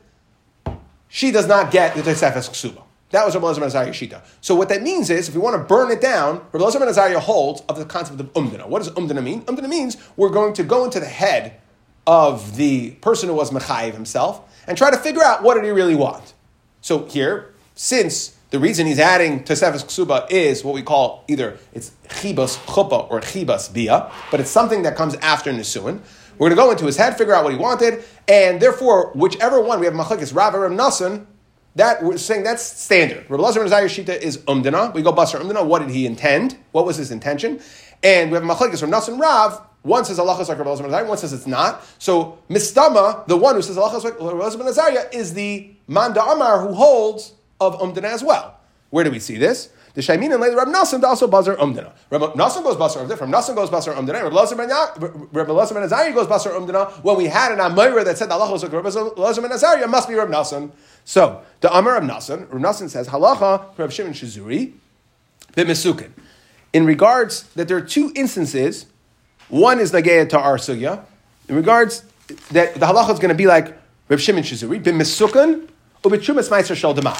[1.09, 2.83] she does not get the Tosefes Ksuba.
[3.11, 4.21] That was Rabbi Elazar ben Azariah Shita.
[4.41, 6.89] So what that means is, if we want to burn it down, Rabbi Elazar ben
[6.89, 8.67] Azariah holds of the concept of umdana.
[8.67, 9.43] What does umdana mean?
[9.43, 11.59] Umdana means we're going to go into the head
[12.05, 15.71] of the person who was Mechayiv himself and try to figure out what did he
[15.71, 16.33] really want.
[16.81, 21.91] So here, since the reason he's adding Tosefes Ksuba is what we call either it's
[22.07, 25.99] Chibas Chuppah or Chibas Bia, but it's something that comes after Nisuin.
[26.37, 29.59] We're going to go into his head, figure out what he wanted, and therefore, whichever
[29.59, 31.25] one we have Machlekes Rav or Nasan,
[31.77, 33.25] that we're saying that's standard.
[33.29, 34.93] Rabbi Lazar Zayir Shita is Umdana.
[34.93, 35.65] We go Basar Umdana.
[35.65, 36.57] What did he intend?
[36.71, 37.61] What was his intention?
[38.03, 39.61] And we have Machlekes from Nasan Rav.
[39.83, 41.81] One says Allah is like Rabbi Lazar Azariah, one says it's not.
[41.97, 46.21] So Mistama, the one who says Allah is like Rabbi Lazar Azariah, is the Manda
[46.21, 48.59] Amar who holds of Umdana as well.
[48.89, 49.69] Where do we see this?
[49.97, 51.91] The Shaimin and later Rab Nassan also buzzer Umdana.
[52.11, 53.17] Rab Nassan goes buzzer Umdana.
[53.17, 54.21] From Nassan goes buzzer Umdana.
[54.21, 54.31] Rab
[55.49, 56.91] Lazar ben Azariah goes buzzer Umdana.
[57.03, 60.07] When we had an Amira that said Allah is like Rab Lazar ben Azariah, must
[60.07, 60.69] be Rab Nassan.
[61.03, 64.73] So the Amar of Nassan, Rab Nassan says Halacha Rab Shimon Shizuri
[65.53, 66.11] b'Mesukin.
[66.73, 68.85] In regards that there are two instances
[69.49, 71.05] one is Nageya to our sugya.
[71.49, 72.03] In regards
[72.51, 73.75] that the halacha is going to be like
[74.09, 75.67] Reb Shimon Shizuri, bim misukan,
[76.03, 77.19] ubitchumas meiser shel demai.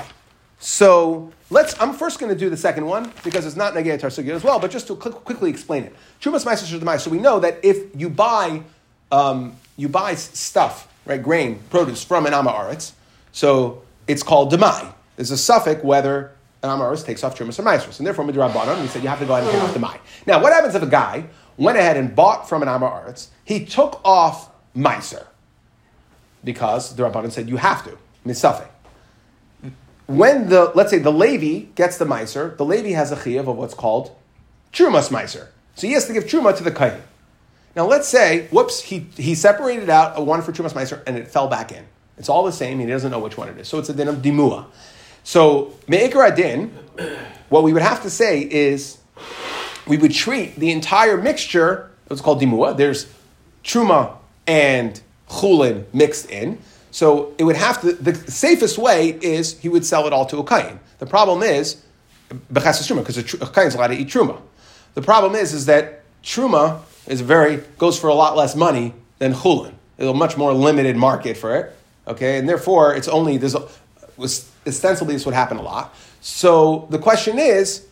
[0.60, 1.80] So let's.
[1.80, 4.60] I'm first going to do the second one because it's not to our as well,
[4.60, 5.96] but just to quickly explain it.
[6.20, 7.00] Chumas shel demai.
[7.00, 8.64] So we know that if you buy,
[9.12, 12.94] um, you buy stuff, right, grain, produce from an Ama Aretz,
[13.32, 14.94] so it's called demai.
[15.16, 16.32] There's a suffix whether
[16.64, 18.00] an Ama Aretz takes off Chumas or Maestros.
[18.00, 20.00] And therefore, Midrabanan, we said you have to go ahead and take off demai.
[20.26, 21.26] Now, what happens if a guy
[21.58, 25.28] went ahead and bought from an Amar Arts, he took off Meiser
[26.44, 28.70] because the Rabbanan said you have to, misafek.
[30.08, 33.58] When the, let's say the Levi gets the miser, the Levi has a chiyav of
[33.58, 34.16] what's called
[34.74, 35.50] Trumas miser.
[35.76, 37.02] So he has to give Truma to the Kayin.
[37.76, 41.28] Now let's say, whoops, he, he separated out a one for Trumas Meiser and it
[41.28, 41.86] fell back in.
[42.18, 43.68] It's all the same, he doesn't know which one it is.
[43.68, 44.66] So it's a din of Dimua.
[45.24, 46.76] So, Me'ikar din,
[47.50, 48.98] what we would have to say is
[49.88, 53.08] we would treat the entire mixture, what's called dimua, there's
[53.64, 54.18] truma
[54.48, 56.60] and chulin mixed in.
[56.98, 60.40] So it would have to, the safest way is he would sell it all to
[60.40, 60.80] a kain.
[60.98, 61.80] The problem is,
[62.52, 64.42] because a kain is allowed to eat truma.
[64.96, 69.36] The problem is, is that truma is very, goes for a lot less money than
[69.36, 69.76] chulin.
[69.98, 71.76] There's a much more limited market for it.
[72.08, 73.68] Okay, and therefore it's only, there's a,
[74.66, 75.94] ostensibly this would happen a lot.
[76.22, 77.86] So the question is,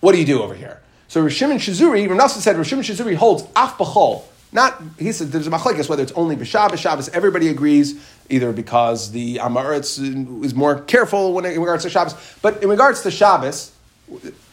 [0.00, 0.82] what do you do over here?
[1.08, 4.24] So Rishim and Shizuri, Rav said Rishim and Shizuri holds af b'chol.
[4.50, 6.78] Not he said there's a machlekes whether it's only b'Shabbos.
[6.78, 9.98] Shabbos everybody agrees either because the Amaretz
[10.44, 13.72] is more careful when in regards to Shabbos, but in regards to Shabbos,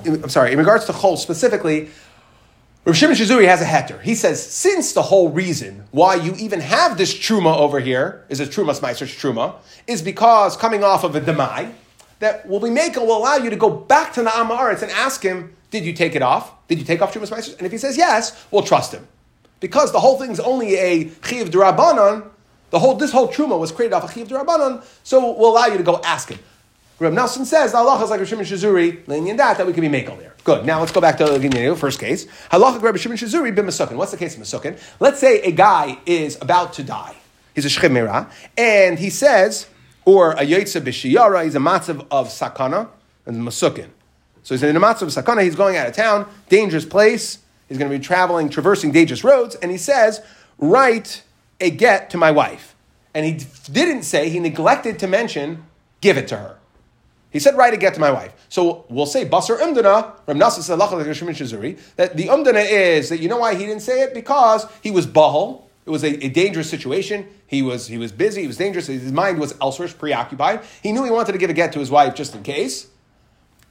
[0.06, 1.90] I'm sorry, in regards to chol specifically,
[2.84, 4.00] Rav Shimon Shizuri has a heter.
[4.02, 8.40] He says, since the whole reason why you even have this truma over here is
[8.40, 9.56] a truma smeiser's truma,
[9.88, 11.72] is because coming off of a demai,
[12.20, 15.24] that will be make will allow you to go back to the Amaretz and ask
[15.24, 16.68] him, did you take it off?
[16.68, 17.58] Did you take off Trumas Meisers?
[17.58, 19.08] And if he says yes, we'll trust him.
[19.60, 22.28] Because the whole thing's only a Chiv Durabanan,
[22.72, 25.78] the whole, this whole Truma was created off a Chiv Durabanan, so we'll allow you
[25.78, 26.40] to go ask him.
[26.98, 29.82] Reb Nelson says the halacha is like Shimon Shizuri, laying in that, that we can
[29.82, 30.34] be makel there.
[30.46, 30.66] Good.
[30.66, 32.26] Now let's go back to the first case.
[32.52, 33.66] Halacha Reb Shimon Shizuri bin.
[33.98, 34.80] What's the case of Masukin?
[35.00, 37.16] Let's say a guy is about to die.
[37.54, 39.68] He's a shchimera, and he says,
[40.04, 42.90] or a yotze b'shiyara, he's a matzav of sakana,
[43.26, 43.90] and Masukin.
[44.44, 47.78] So he's in a matzav of sakana, he's going out of town, dangerous place, he's
[47.78, 50.22] going to be traveling, traversing dangerous roads, and he says,
[50.58, 51.24] write
[51.60, 52.76] a get to my wife.
[53.14, 55.66] And he didn't say, he neglected to mention,
[56.02, 56.58] give it to her.
[57.32, 58.34] He said, write a get to my wife.
[58.48, 63.10] So we'll say, Basar Umdana, Rab Nasa said, "Lachal Shimon Shizuri," that the Umdana is
[63.10, 64.14] that you know why he didn't say it?
[64.14, 65.64] Because he was Bahal.
[65.86, 67.28] It was a, a dangerous situation.
[67.46, 70.62] He was, he was busy, he was dangerous, his mind was elsewhere, preoccupied.
[70.82, 72.88] He knew he wanted to give a get to his wife just in case.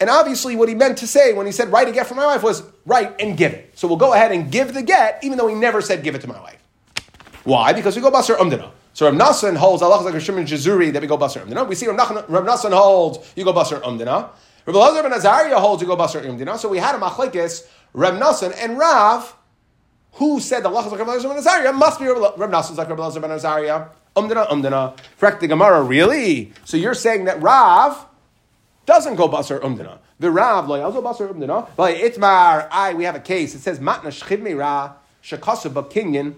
[0.04, 2.26] And obviously, what he meant to say when he said, write a get for my
[2.26, 3.70] wife was write and give it.
[3.78, 6.20] So we'll go ahead and give the get, even though he never said give it
[6.20, 6.62] to my wife.
[7.44, 7.72] Why?
[7.72, 8.70] Because we go Basar Umdana.
[8.92, 11.66] So Rav Nassan holds Allah like a Shimon Shizuri that we go Basar Umdana.
[11.66, 14.28] We see Rav Nassan holds you go Basar Umdana.
[14.66, 16.58] Rav Lazar ben Azariah holds you go Basar Umdana.
[16.58, 19.34] So we had a machlekes Rav Nassan and Rav
[20.12, 22.98] who said the Allah like Rav Lazar ben Azariah must be Rav Nassan's like Rav
[22.98, 23.86] Lazar ben Azariah.
[24.14, 24.98] Umdana Umdana.
[25.18, 26.52] Correct the Gemara really.
[26.66, 28.04] So you're saying that Rav
[28.86, 29.98] doesn't go Basar Umdana.
[30.18, 31.68] The Rav lo yazo Basar Umdana.
[31.76, 33.54] But Itmar I we have a case.
[33.54, 36.34] It says Matna Shchivmi Ra Shakasu Bakinyan.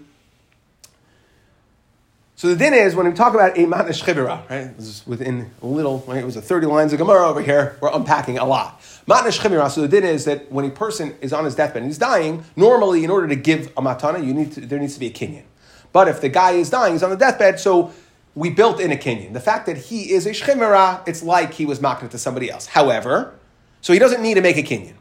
[2.37, 4.77] So the din is when we talk about a matna shchibira, right?
[4.77, 6.19] This is within a little, right?
[6.19, 7.79] It was a 30 lines of Gemara over here.
[7.81, 8.79] We're unpacking a lot.
[9.07, 9.71] Matna shchibira.
[9.71, 12.43] So the din is that when a person is on his deathbed and he's dying,
[12.55, 15.11] normally in order to give a matana, you need to, there needs to be a
[15.11, 15.45] kinyan.
[15.91, 17.91] But if the guy is dying, he's on the deathbed, so
[18.37, 19.33] we built in a Kenyan.
[19.33, 22.67] The fact that he is a shchimera, it's like he was makna to somebody else.
[22.67, 23.33] However,
[23.81, 24.93] so he doesn't need to make a Kenyan.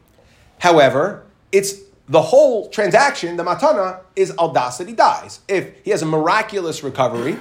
[0.58, 1.22] However,
[1.52, 1.74] it's
[2.08, 5.40] the whole transaction, the matana, is al das that he dies.
[5.48, 7.36] If he has a miraculous recovery,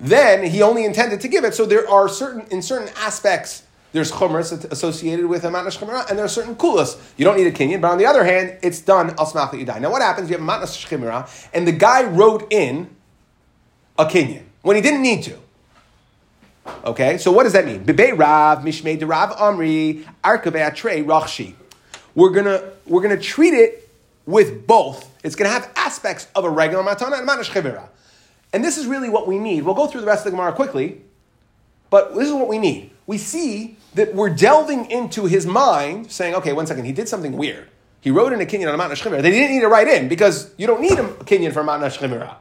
[0.00, 1.54] then he only intended to give it.
[1.54, 6.18] So there are certain, in certain aspects, there's chumras associated with a matnas chumra, and
[6.18, 7.00] there are certain kulas.
[7.16, 9.64] You don't need a kinyan, but on the other hand, it's done al that you
[9.64, 9.78] die.
[9.78, 10.28] Now, what happens?
[10.28, 12.90] You have a matnas chumra, and the guy wrote in
[13.96, 15.34] a kinyan when he didn't need to.
[16.84, 17.84] Okay, so what does that mean?
[17.86, 19.30] Rav, Mishmei de Rav
[21.06, 21.54] Rachshi
[22.14, 23.88] we're gonna we're gonna treat it
[24.26, 25.10] with both.
[25.24, 27.88] It's gonna have aspects of a regular matana and manash chevira.
[28.52, 29.62] And this is really what we need.
[29.62, 31.00] We'll go through the rest of the Gemara quickly,
[31.88, 32.90] but this is what we need.
[33.06, 37.38] We see that we're delving into his mind, saying, okay, one second, he did something
[37.38, 37.68] weird.
[38.02, 39.22] He wrote in a kinyan on a chevira.
[39.22, 41.96] They didn't need to write in because you don't need a kinyan for a manash
[41.96, 42.36] chevira.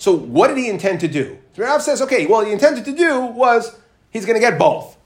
[0.00, 1.38] So what did he intend to do?
[1.60, 3.76] So Rav says, okay, well, he intended to do was
[4.10, 4.96] he's going to get both.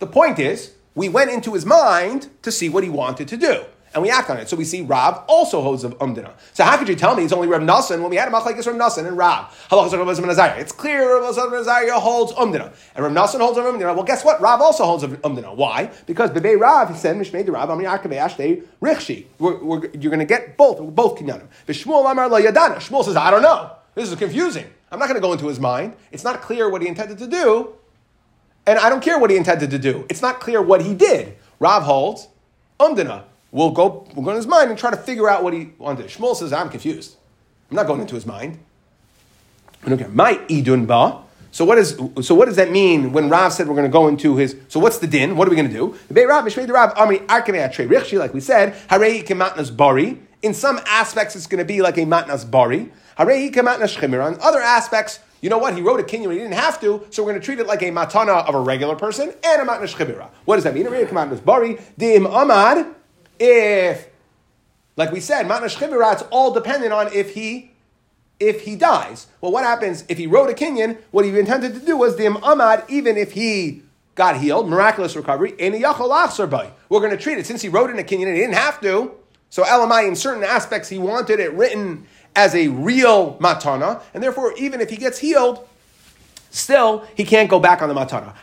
[0.00, 3.62] The point is, we went into his mind to see what he wanted to do.
[3.94, 4.48] And we act on it.
[4.48, 6.32] So we see Rav also holds of Umdina.
[6.52, 8.66] So how could you tell me it's only Rav Nassan when we had a machlekes
[8.66, 9.56] Rav Nassan and Rav?
[10.58, 12.72] It's clear Rav Nazariah holds Umdina.
[12.96, 13.94] And Rav Nassan holds Umdina.
[13.94, 14.40] Well, guess what?
[14.40, 15.54] Rav also holds of Umdina.
[15.54, 15.92] Why?
[16.06, 19.26] Because Bebe Rav, he said, Mishmei the Rav, Ami Akabe Ashte Richshi.
[19.38, 21.46] You're going to get both, both kinyanim.
[21.68, 22.28] Vishmuel Amar.
[22.28, 23.76] Shmuel says, I don't know.
[23.94, 24.66] This is confusing.
[24.90, 25.94] I'm not going to go into his mind.
[26.10, 27.74] It's not clear what he intended to do.
[28.66, 30.04] And I don't care what he intended to do.
[30.08, 31.36] It's not clear what he did.
[31.58, 32.28] Rav holds
[32.78, 33.24] Umdina.
[33.52, 36.06] We'll go, we'll go in his mind and try to figure out what he wanted.
[36.06, 37.16] Shmuel says, I'm confused.
[37.70, 38.58] I'm not going into his mind.
[39.86, 41.22] Okay, my idun ba.
[41.52, 44.06] So what is so what does that mean when Rav said we're going to go
[44.06, 44.56] into his?
[44.68, 45.36] So what's the din?
[45.36, 45.96] What are we going to do?
[46.10, 46.44] Like
[48.34, 50.18] we said, bari.
[50.42, 52.92] In some aspects, it's going to be like a matnas bari.
[53.20, 54.24] Harei chimir.
[54.24, 55.74] On other aspects, you know what?
[55.74, 57.82] He wrote a kinyan, he didn't have to, so we're going to treat it like
[57.82, 60.30] a matana of a regular person and a matnas chimira.
[60.44, 60.86] What does that mean?
[60.86, 61.78] Harei kematnas bari.
[61.98, 62.94] Dim amad
[63.40, 64.08] if,
[64.96, 67.72] like we said, Manash Chibira, it's all dependent on if he
[68.38, 69.26] if he dies.
[69.40, 70.98] Well, what happens if he wrote a kinyan?
[71.10, 73.82] What he intended to do was the amad, even if he
[74.14, 77.98] got healed, miraculous recovery, in a We're going to treat it since he wrote in
[77.98, 79.12] a kinyan and he didn't have to.
[79.50, 82.06] So Elamai, in certain aspects, he wanted it written
[82.36, 85.66] as a real matana, and therefore, even if he gets healed,
[86.50, 88.34] Still, he can't go back on the matana.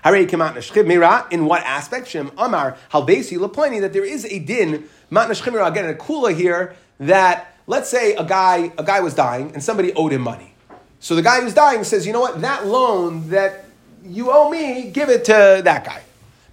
[1.31, 2.07] In what aspect?
[2.07, 7.53] Shem Amar Halvesi Laplani that there is a din shchimira again a kula here that
[7.67, 10.53] let's say a guy a guy was dying and somebody owed him money.
[10.99, 13.65] So the guy who's dying says, you know what, that loan that
[14.03, 16.01] you owe me, give it to that guy.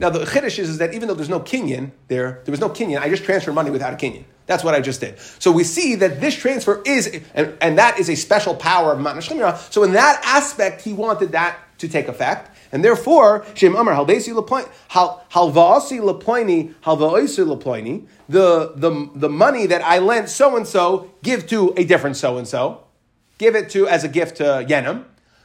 [0.01, 2.69] Now the chiddush is, is that even though there's no kinyan there, there was no
[2.69, 3.01] kinyan.
[3.01, 4.25] I just transferred money without a kinyan.
[4.47, 5.19] That's what I just did.
[5.39, 8.99] So we see that this transfer is, and, and that is a special power of
[8.99, 9.57] Matna Shemira.
[9.73, 12.51] So in that aspect, he wanted that to take effect.
[12.71, 14.33] And therefore, Shem Amar, halvasi
[16.01, 21.73] lepoini, halvaoisi lepoini, the, the, the money that I lent so and so, give to
[21.77, 22.85] a different so and so.
[23.39, 25.05] Give it to as a gift to Yenim.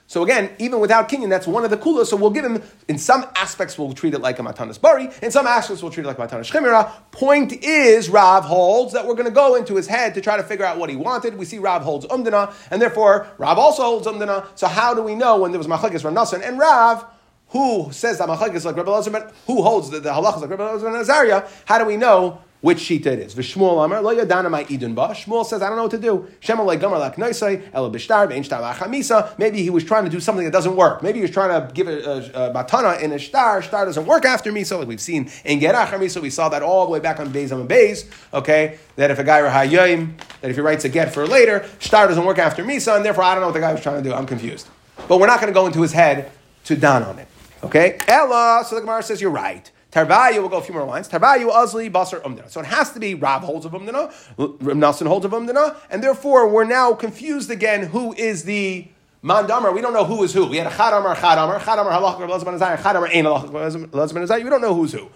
[0.10, 2.07] So again, even without kinyan, that's one of the kulas.
[2.07, 5.07] So we'll give him, in some aspects, we'll treat it like a matanas bari.
[5.22, 6.91] In some aspects, we'll treat it like matanas chimera.
[7.12, 10.41] Point is, Rav holds that we're going to go into his head to try to
[10.41, 11.38] figure out what he wanted.
[11.38, 14.47] We see Rav holds umdana, and therefore Rav also holds umdana.
[14.55, 17.05] So how do we know when there was machlekes Rav Nassan and Rav?
[17.49, 20.88] Who says that machlekes like Rabbi but who holds the, the halachas like Rabbi Lazar
[20.88, 21.47] and Azariah?
[21.66, 23.36] How do we know which shita it is.
[23.36, 25.10] V'shmuel amar lo yadana my idun ba.
[25.10, 26.28] Shmuel says, I don't know what to do.
[26.41, 29.38] Shema le gamar lak noisai ela b'shtar be'en shtar lachamisa.
[29.39, 31.01] Maybe he was trying to do something that doesn't work.
[31.01, 33.62] Maybe he was trying to give a, a, a matana in a shtar.
[33.62, 36.22] Shtar doesn't work after misa, like we've seen in gerach misa.
[36.22, 38.05] We saw that all the way back on Beis and Beis.
[38.34, 41.66] Okay, that if a guy were hayayim, that if he writes a get for later,
[41.80, 44.03] shtar doesn't work after misa, and therefore I don't know what the guy was trying
[44.03, 44.14] to do.
[44.14, 44.68] I'm confused.
[45.07, 46.32] But we're not going to go into his head
[46.66, 47.28] to don on it.
[47.64, 48.64] Okay, Ella.
[48.68, 49.72] So the Gemara says you're right.
[49.92, 51.10] Tarvayu, we'll go a few more lines.
[51.10, 52.50] Tarvayu, Uzli, Basar, Umdana.
[52.50, 56.48] So it has to be Rav holds of Umdana, Rav holds of Umdana, and therefore
[56.48, 58.88] we're now confused again who is the
[59.24, 59.74] Mandamar.
[59.74, 60.46] We don't know who is who.
[60.46, 63.50] We had a Chadamar, Chadamar, Chadamar, Halach, Lezman Azayah, Chadamar, Halach,
[63.90, 64.44] Lezman Azayah.
[64.44, 65.10] We don't know who's who.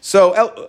[0.00, 0.68] So El,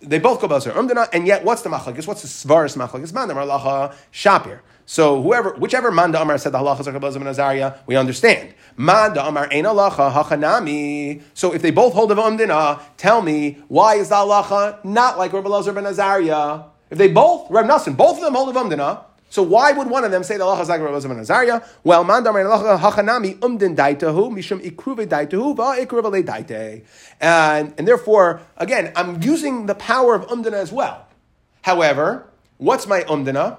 [0.00, 2.06] they both go Basar, Umdana, and yet what's the Machlagis?
[2.06, 3.12] What's the Svaris Machlagis?
[3.12, 4.60] Mandamar, Halacha, Shapir.
[4.90, 8.54] So whoever, whichever Manda Amar said the halacha zakabazim and Azaria, we understand.
[8.78, 11.20] Manda Amar ein halacha hachanami.
[11.34, 15.34] So if they both hold of umdina, tell me why is the halacha not like
[15.34, 16.62] Rabbi Lazar ben Azariah?
[16.88, 20.04] If they both, Reb Nassan, both of them hold of umdina, so why would one
[20.04, 21.60] of them say the halacha like Rabbi Lazar ben Azariah?
[21.84, 26.82] Well, Manda Amar ein halacha hachanami umdin daitahu mishum ikruve daitahu va ikruve daite.
[27.20, 31.06] And and therefore, again, I'm using the power of umdina as well.
[31.60, 32.26] However,
[32.56, 33.58] what's my umdina?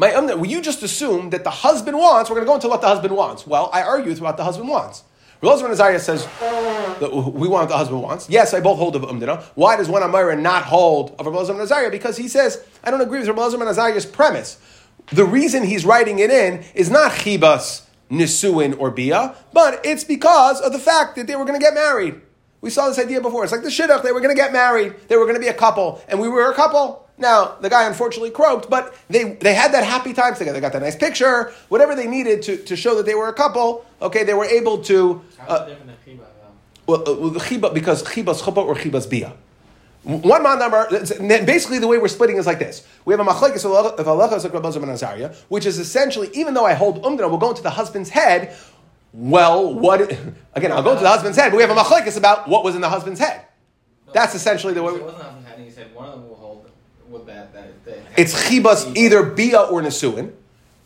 [0.00, 2.68] My um, well, you just assume that the husband wants, we're going to go into
[2.68, 3.46] what the husband wants.
[3.46, 5.04] Well, I argue with what the husband wants.
[5.42, 6.26] Relazar Azariah says
[7.02, 8.30] we want what the husband wants.
[8.30, 9.42] Yes, I both hold of Umdina.
[9.56, 11.90] Why does one Amira not hold of Relazar Azariah?
[11.90, 14.58] Because he says, I don't agree with Relazar Azariah's premise.
[15.12, 20.62] The reason he's writing it in is not Chibas, Nisuin, or Bia, but it's because
[20.62, 22.22] of the fact that they were going to get married.
[22.62, 23.44] We saw this idea before.
[23.44, 25.48] It's like the Shidduch, they were going to get married, they were going to be
[25.48, 27.06] a couple, and we were a couple.
[27.20, 30.54] Now, the guy unfortunately croaked, but they, they had that happy time together.
[30.54, 33.34] They got that nice picture, whatever they needed to, to show that they were a
[33.34, 35.22] couple, okay, they were able to.
[35.46, 35.68] Uh,
[36.86, 39.34] well, uh, well, because chibas chuppah or chibas bia.
[40.02, 40.88] One man number,
[41.44, 42.86] basically the way we're splitting is like this.
[43.04, 47.02] We have a machlekes of halacha and Azariah, which is essentially, even though I hold
[47.02, 48.56] umdana, we'll go into the husband's head.
[49.12, 50.00] Well, what,
[50.54, 52.74] again, I'll go into the husband's head, but we have a machlekes about what was
[52.74, 53.44] in the husband's head.
[54.14, 54.94] That's essentially the way.
[54.94, 56.30] It wasn't husband's head, and he said one of them
[57.10, 57.52] with that.
[57.52, 60.32] that, that It's chibas either bia or nesuin,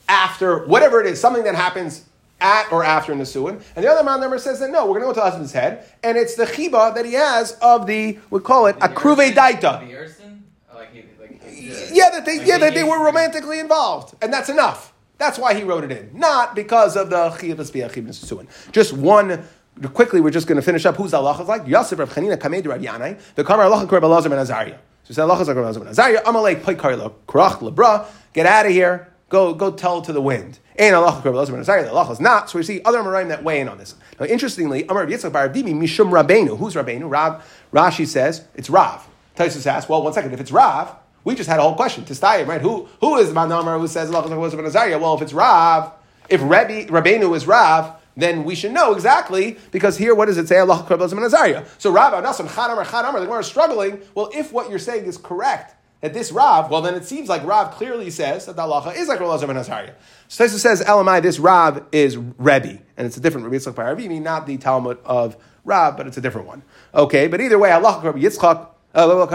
[0.08, 2.04] after whatever it is, something that happens
[2.40, 3.62] at or after nesuin.
[3.76, 5.52] And the other man number says that no, we're going to go to the husband's
[5.52, 9.32] head, and it's the chiba that he has of the we call it a kruve
[9.32, 9.86] daita.
[9.86, 10.42] The Erson?
[10.72, 14.14] Oh, like he, like he- Yeah, that they like yeah that they were romantically involved,
[14.22, 14.92] and that's enough.
[15.16, 18.46] That's why he wrote it in, not because of the chibas bia chibas nesuin.
[18.72, 19.44] Just one.
[19.92, 20.94] Quickly, we're just going to finish up.
[20.96, 21.66] Who's the halacha like?
[21.66, 23.18] Yosef Rav Chanina Kamed Rav Yanai.
[23.34, 24.78] The Kamar halacha Rav Elazar ben Azariah.
[25.04, 26.22] So we said halacha like Rav Elazar ben Azariah.
[26.24, 28.06] Amalek Paikar lo Kurach lebra.
[28.32, 29.12] Get out of here.
[29.28, 30.58] Go go tell to the wind.
[30.78, 31.84] Ain't halacha Rav Elazar ben Azariah.
[31.84, 32.48] The halacha not.
[32.48, 33.94] So we see other Amoraim that weigh in on this.
[34.18, 36.56] Now, interestingly, Amar Yitzchak Bar Mishum Rabbeinu.
[36.56, 37.10] Who's Rabbeinu?
[37.10, 37.44] Rav.
[37.70, 39.06] Rashi says it's Rav.
[39.36, 40.32] Taisus asks, well, one second.
[40.32, 42.04] If it's Rav, we just had a whole question.
[42.04, 42.62] Tistayim, right?
[42.62, 44.98] Who who is the Manamar who says halacha Rav Elazar ben Azariah?
[44.98, 45.92] Well, if it's Rav,
[46.30, 50.48] if Rabbi Rabbeinu is Rav then we should know exactly because here, what does it
[50.48, 50.58] say?
[50.58, 51.64] Allah Belzim, and Azariah.
[51.78, 54.00] So Rav, Nasan, Chadamar, Chadamar, the Gemara is struggling.
[54.14, 57.44] Well, if what you're saying is correct, that this Rav, well, then it seems like
[57.44, 59.94] Rav clearly says that the halacha is like Rav ben Azariah.
[60.28, 63.96] So Taisa says, Elamai, this Rav is Rebbe, and it's a different Rabbi Yitzchak Bar
[63.96, 66.62] Avimi, not the Talmud of Rav, but it's a different one.
[66.94, 69.26] Okay, but either way, Allah Yitzchak, uh,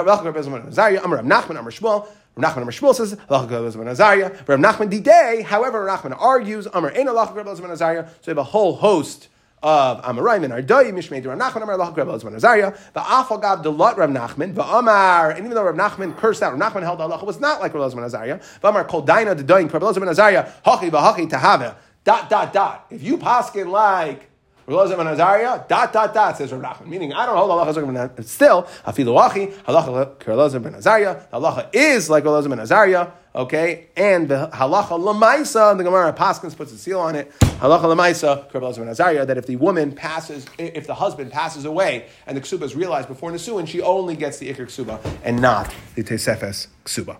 [1.03, 2.07] and Rav
[2.39, 4.31] Nachman Amar Shmuel says, Akbar, Belzim, Azariah.
[4.47, 8.07] Rav Nachman Didei, however, Nachman argues, Amar Ein Akbar, Belzim, Azariah.
[8.21, 9.29] So we have a whole host
[9.61, 13.97] of Amoraim and Ardai, Mishmei Rav Nachman, Amar Allah, Rav Elazar Azariah, the Afal Delat
[13.97, 17.23] Rav Nachman, the Amar, and even though Rav Nachman cursed out, Rav Nachman held Allah
[17.23, 20.89] was not like Rav Elazar Azariah, the Amar Kol Daina Dedoin, Rav Elazar Azariah, Hachi
[20.89, 22.85] V'Hachi Tahava, dot, dot, dot.
[22.89, 24.28] If you paskin like
[24.69, 28.63] Rav Elazar Azariah, dot, dot, dot, says Rav Nachman, meaning I don't hold Rav Still,
[28.85, 34.49] Afilu Hachi, Halacha Rav ben Azariah, Halacha is like Rav ben Azariah, okay, and the
[34.53, 39.25] Halacha Lamaisa, the Gemara Paskins puts a seal on it, Halacha Lamaisa, Rav ben Azariah,
[39.25, 43.07] that if the woman passes, if the husband passes away, and the ksuba is realized
[43.07, 47.17] before Nisuin, she only gets the Iker ksuba and not the Tesefes ksuba.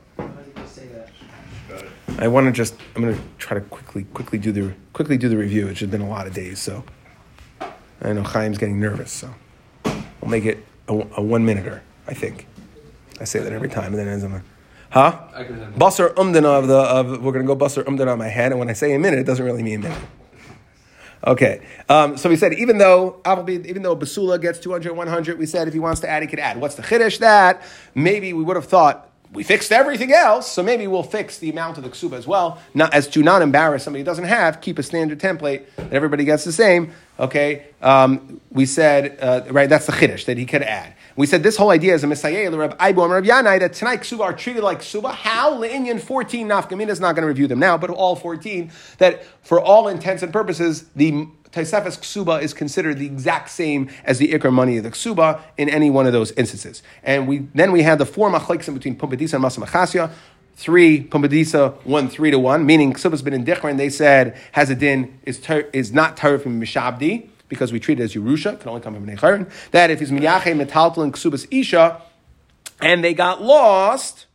[2.20, 2.76] I want to just.
[2.96, 5.68] I'm going to try to quickly, quickly do the quickly do the review.
[5.68, 6.84] It's been a lot of days, so
[8.02, 9.12] I know Chaim's getting nervous.
[9.12, 9.34] So
[10.22, 11.82] we'll make it a, a one minuter.
[12.08, 12.48] I think
[13.20, 14.44] I say that every time, and then it ends on
[14.90, 15.20] huh.
[15.78, 18.60] Basar umdana of the of we're going to go basar umdana on my head, and
[18.60, 20.04] when I say a minute, it doesn't really mean a minute.
[21.28, 25.68] Okay, um, so we said even though even though Basula gets 200, 100, we said
[25.68, 26.62] if he wants to add, he could add.
[26.62, 27.62] What's the chiddush that?
[27.94, 31.78] Maybe we would have thought we fixed everything else, so maybe we'll fix the amount
[31.78, 34.60] of the ksuba as well, not as to not embarrass somebody who doesn't have.
[34.60, 36.94] Keep a standard template that everybody gets the same.
[37.20, 39.70] Okay, um, we said uh, right.
[39.70, 40.94] That's the chiddush that he could add.
[41.20, 44.04] We said this whole idea is a messiah, Reb Aibo and Reb Yanai that tonight
[44.04, 45.14] ksuba are treated like ksuba.
[45.14, 49.26] How Leinian fourteen nafkamina is not going to review them now, but all fourteen that
[49.42, 54.32] for all intents and purposes the Taisefes ksuba is considered the exact same as the
[54.32, 56.82] ikr money of the ksuba in any one of those instances.
[57.04, 60.12] And we then we had the four machleksim between pumbedisa and masamachasya.
[60.56, 64.70] Three pumbedisa, one three to one, meaning ksuba's been in dichra, and they said has
[64.70, 68.60] a din is ter, is not tarif from mishabdi because we treat it as Yerusha,
[68.60, 69.52] can only come from Necharin.
[69.72, 72.02] That if he's miyache metaltal and ksubas isha,
[72.82, 74.28] and they got lost,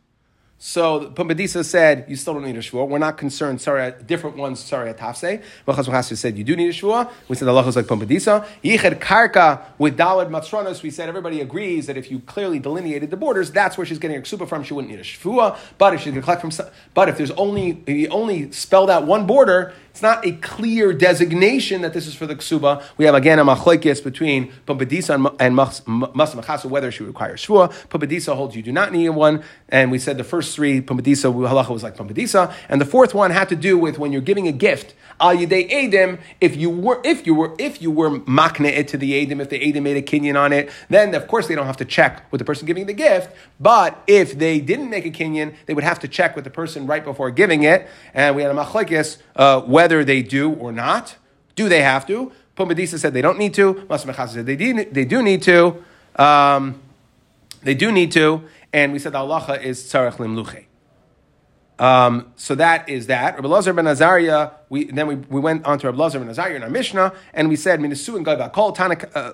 [0.67, 2.89] so Pumbedisa said, you still don't need a shvua.
[2.89, 5.43] We're not concerned, sorry, different ones, sorry, at Tafse.
[5.67, 7.11] Machas said, you do need a shvua.
[7.29, 8.47] We said Allah is like Pumbedisa.
[8.65, 13.17] Yiched Karka with Dalad Matronos, we said everybody agrees that if you clearly delineated the
[13.19, 14.65] borders, that's where she's getting her ksuba from.
[14.65, 15.59] She wouldn't need a shvua.
[15.77, 18.89] But if she's going to collect from, but if there's only, if you only spelled
[18.89, 22.83] out one border, it's not a clear designation that this is for the ksuba.
[22.97, 27.05] We have again a machlekes between Pumbedisa and Ma- and Mas Mas Machasa whether she
[27.05, 27.73] requires shvua.
[27.91, 31.71] Pumbedisa holds you do not need one, and we said the first three Pumbedisa halacha
[31.71, 34.53] was like Pumbedisa, and the fourth one had to do with when you're giving a
[34.53, 36.19] gift al yidei edim.
[36.41, 39.49] If you were if you were if you were makne it to the edim, if
[39.49, 42.31] the edim made a kinyan on it, then of course they don't have to check
[42.33, 43.31] with the person giving the gift.
[43.61, 46.87] But if they didn't make a kinyan, they would have to check with the person
[46.87, 47.89] right before giving it.
[48.13, 51.17] And we had a machlekes uh, whether they do or not.
[51.55, 52.33] Do they have to?
[52.57, 53.75] Pumbedisa said they don't need to.
[53.75, 55.85] Masamachasa said they do, they do need to.
[56.17, 56.81] Um,
[57.63, 58.45] they do need to.
[58.73, 60.65] And we said the halacha is tzarech limluche.
[61.79, 63.35] Um, so that is that.
[63.35, 66.55] Rabbi Lazar ben Azariah, we, then we, we went on to Rabbi Lazar ben Azariah
[66.55, 69.33] in our Mishnah, and we said, Minasu and Gai Kol Tanak, uh,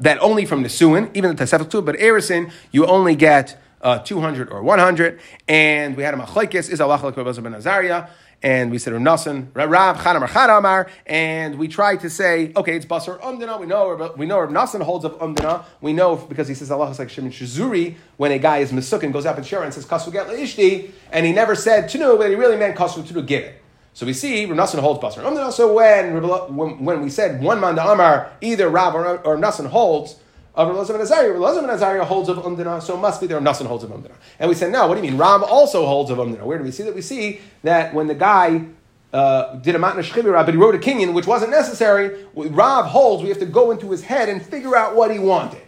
[0.00, 4.50] that only from Nisuin, even the Tasefik too, but Erison, you only get uh, 200
[4.50, 5.20] or 100.
[5.48, 8.08] And we had a Machlaikis, is Allah ben Azariah.
[8.42, 12.86] And we said Rav Nassan, Rav Chanamar Chanamar, and we tried to say, okay, it's
[12.86, 13.58] Basar Umdana.
[13.58, 15.64] We know we know Rav Nassan holds of Umdana.
[15.80, 19.02] We know because he says Allah is like Shimon Shizuri when a guy is Mesuk
[19.02, 22.18] and goes up in Shira and says Kasu Get Ishti, and he never said Tunu,
[22.18, 23.60] but he really meant Kasu Tunu give it.
[23.94, 25.52] So we see Rav Nassan holds Basar Umdana.
[25.52, 30.16] So when, when we said one man Amar, either Rav or, or Nassan holds
[30.54, 31.32] of Rav ben Azariah.
[31.32, 33.40] Rav ben Azariah holds of Umdana, so must be there.
[33.40, 34.14] Nassan holds of Umdana.
[34.38, 35.18] And we said, no, what do you mean?
[35.18, 36.42] Ram also holds of Umdana.
[36.42, 36.94] Where do we see that?
[36.94, 38.64] We see that when the guy
[39.12, 42.24] uh, did a matna shchibira, but he wrote a kinyan, which wasn't necessary.
[42.34, 45.62] Rav holds, we have to go into his head and figure out what he wanted.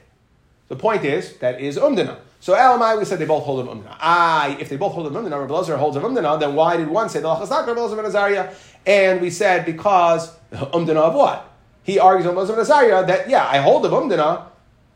[0.69, 2.19] The point is, that is Umdana.
[2.41, 3.97] So Elamai, we said they both hold of Umdana.
[4.01, 6.89] Ah, if they both hold of Umdana, Rabbi Lazar holds of Umdana, then why did
[6.89, 8.53] one say the Lachas not Rabbi Lazar ben Azariah?
[8.85, 11.53] And we said because Umdana of what?
[11.83, 14.47] He argues on Lazar ben that, yeah, I hold of Umdana,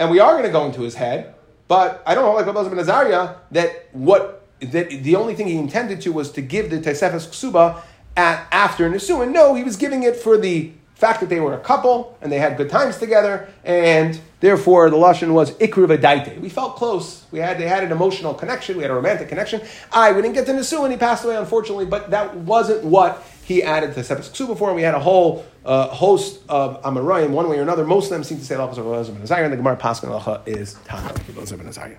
[0.01, 1.35] and we are going to go into his head,
[1.69, 5.57] but I don't hold like Rabbi ben Azariah that what that the only thing he
[5.57, 7.81] intended to was to give the Tesefes Ksuba
[8.17, 9.31] at, after Nisuin.
[9.31, 12.39] No, he was giving it for the fact that they were a couple and they
[12.39, 16.41] had good times together, and therefore the lashon was ikru v'daite.
[16.41, 17.27] We felt close.
[17.31, 18.77] We had they had an emotional connection.
[18.79, 19.61] We had a romantic connection.
[19.93, 20.91] I we didn't get to Nisuin.
[20.91, 24.77] He passed away unfortunately, but that wasn't what he added to Sepes Ksuba for, and
[24.77, 27.85] we had a whole uh, host of Amarayim, one way or another.
[27.85, 30.47] Most of them seem to say Lachas of Elazar ben and the Gemara Paskin Lacha
[30.47, 31.97] is Tana Elazar ben Azariah.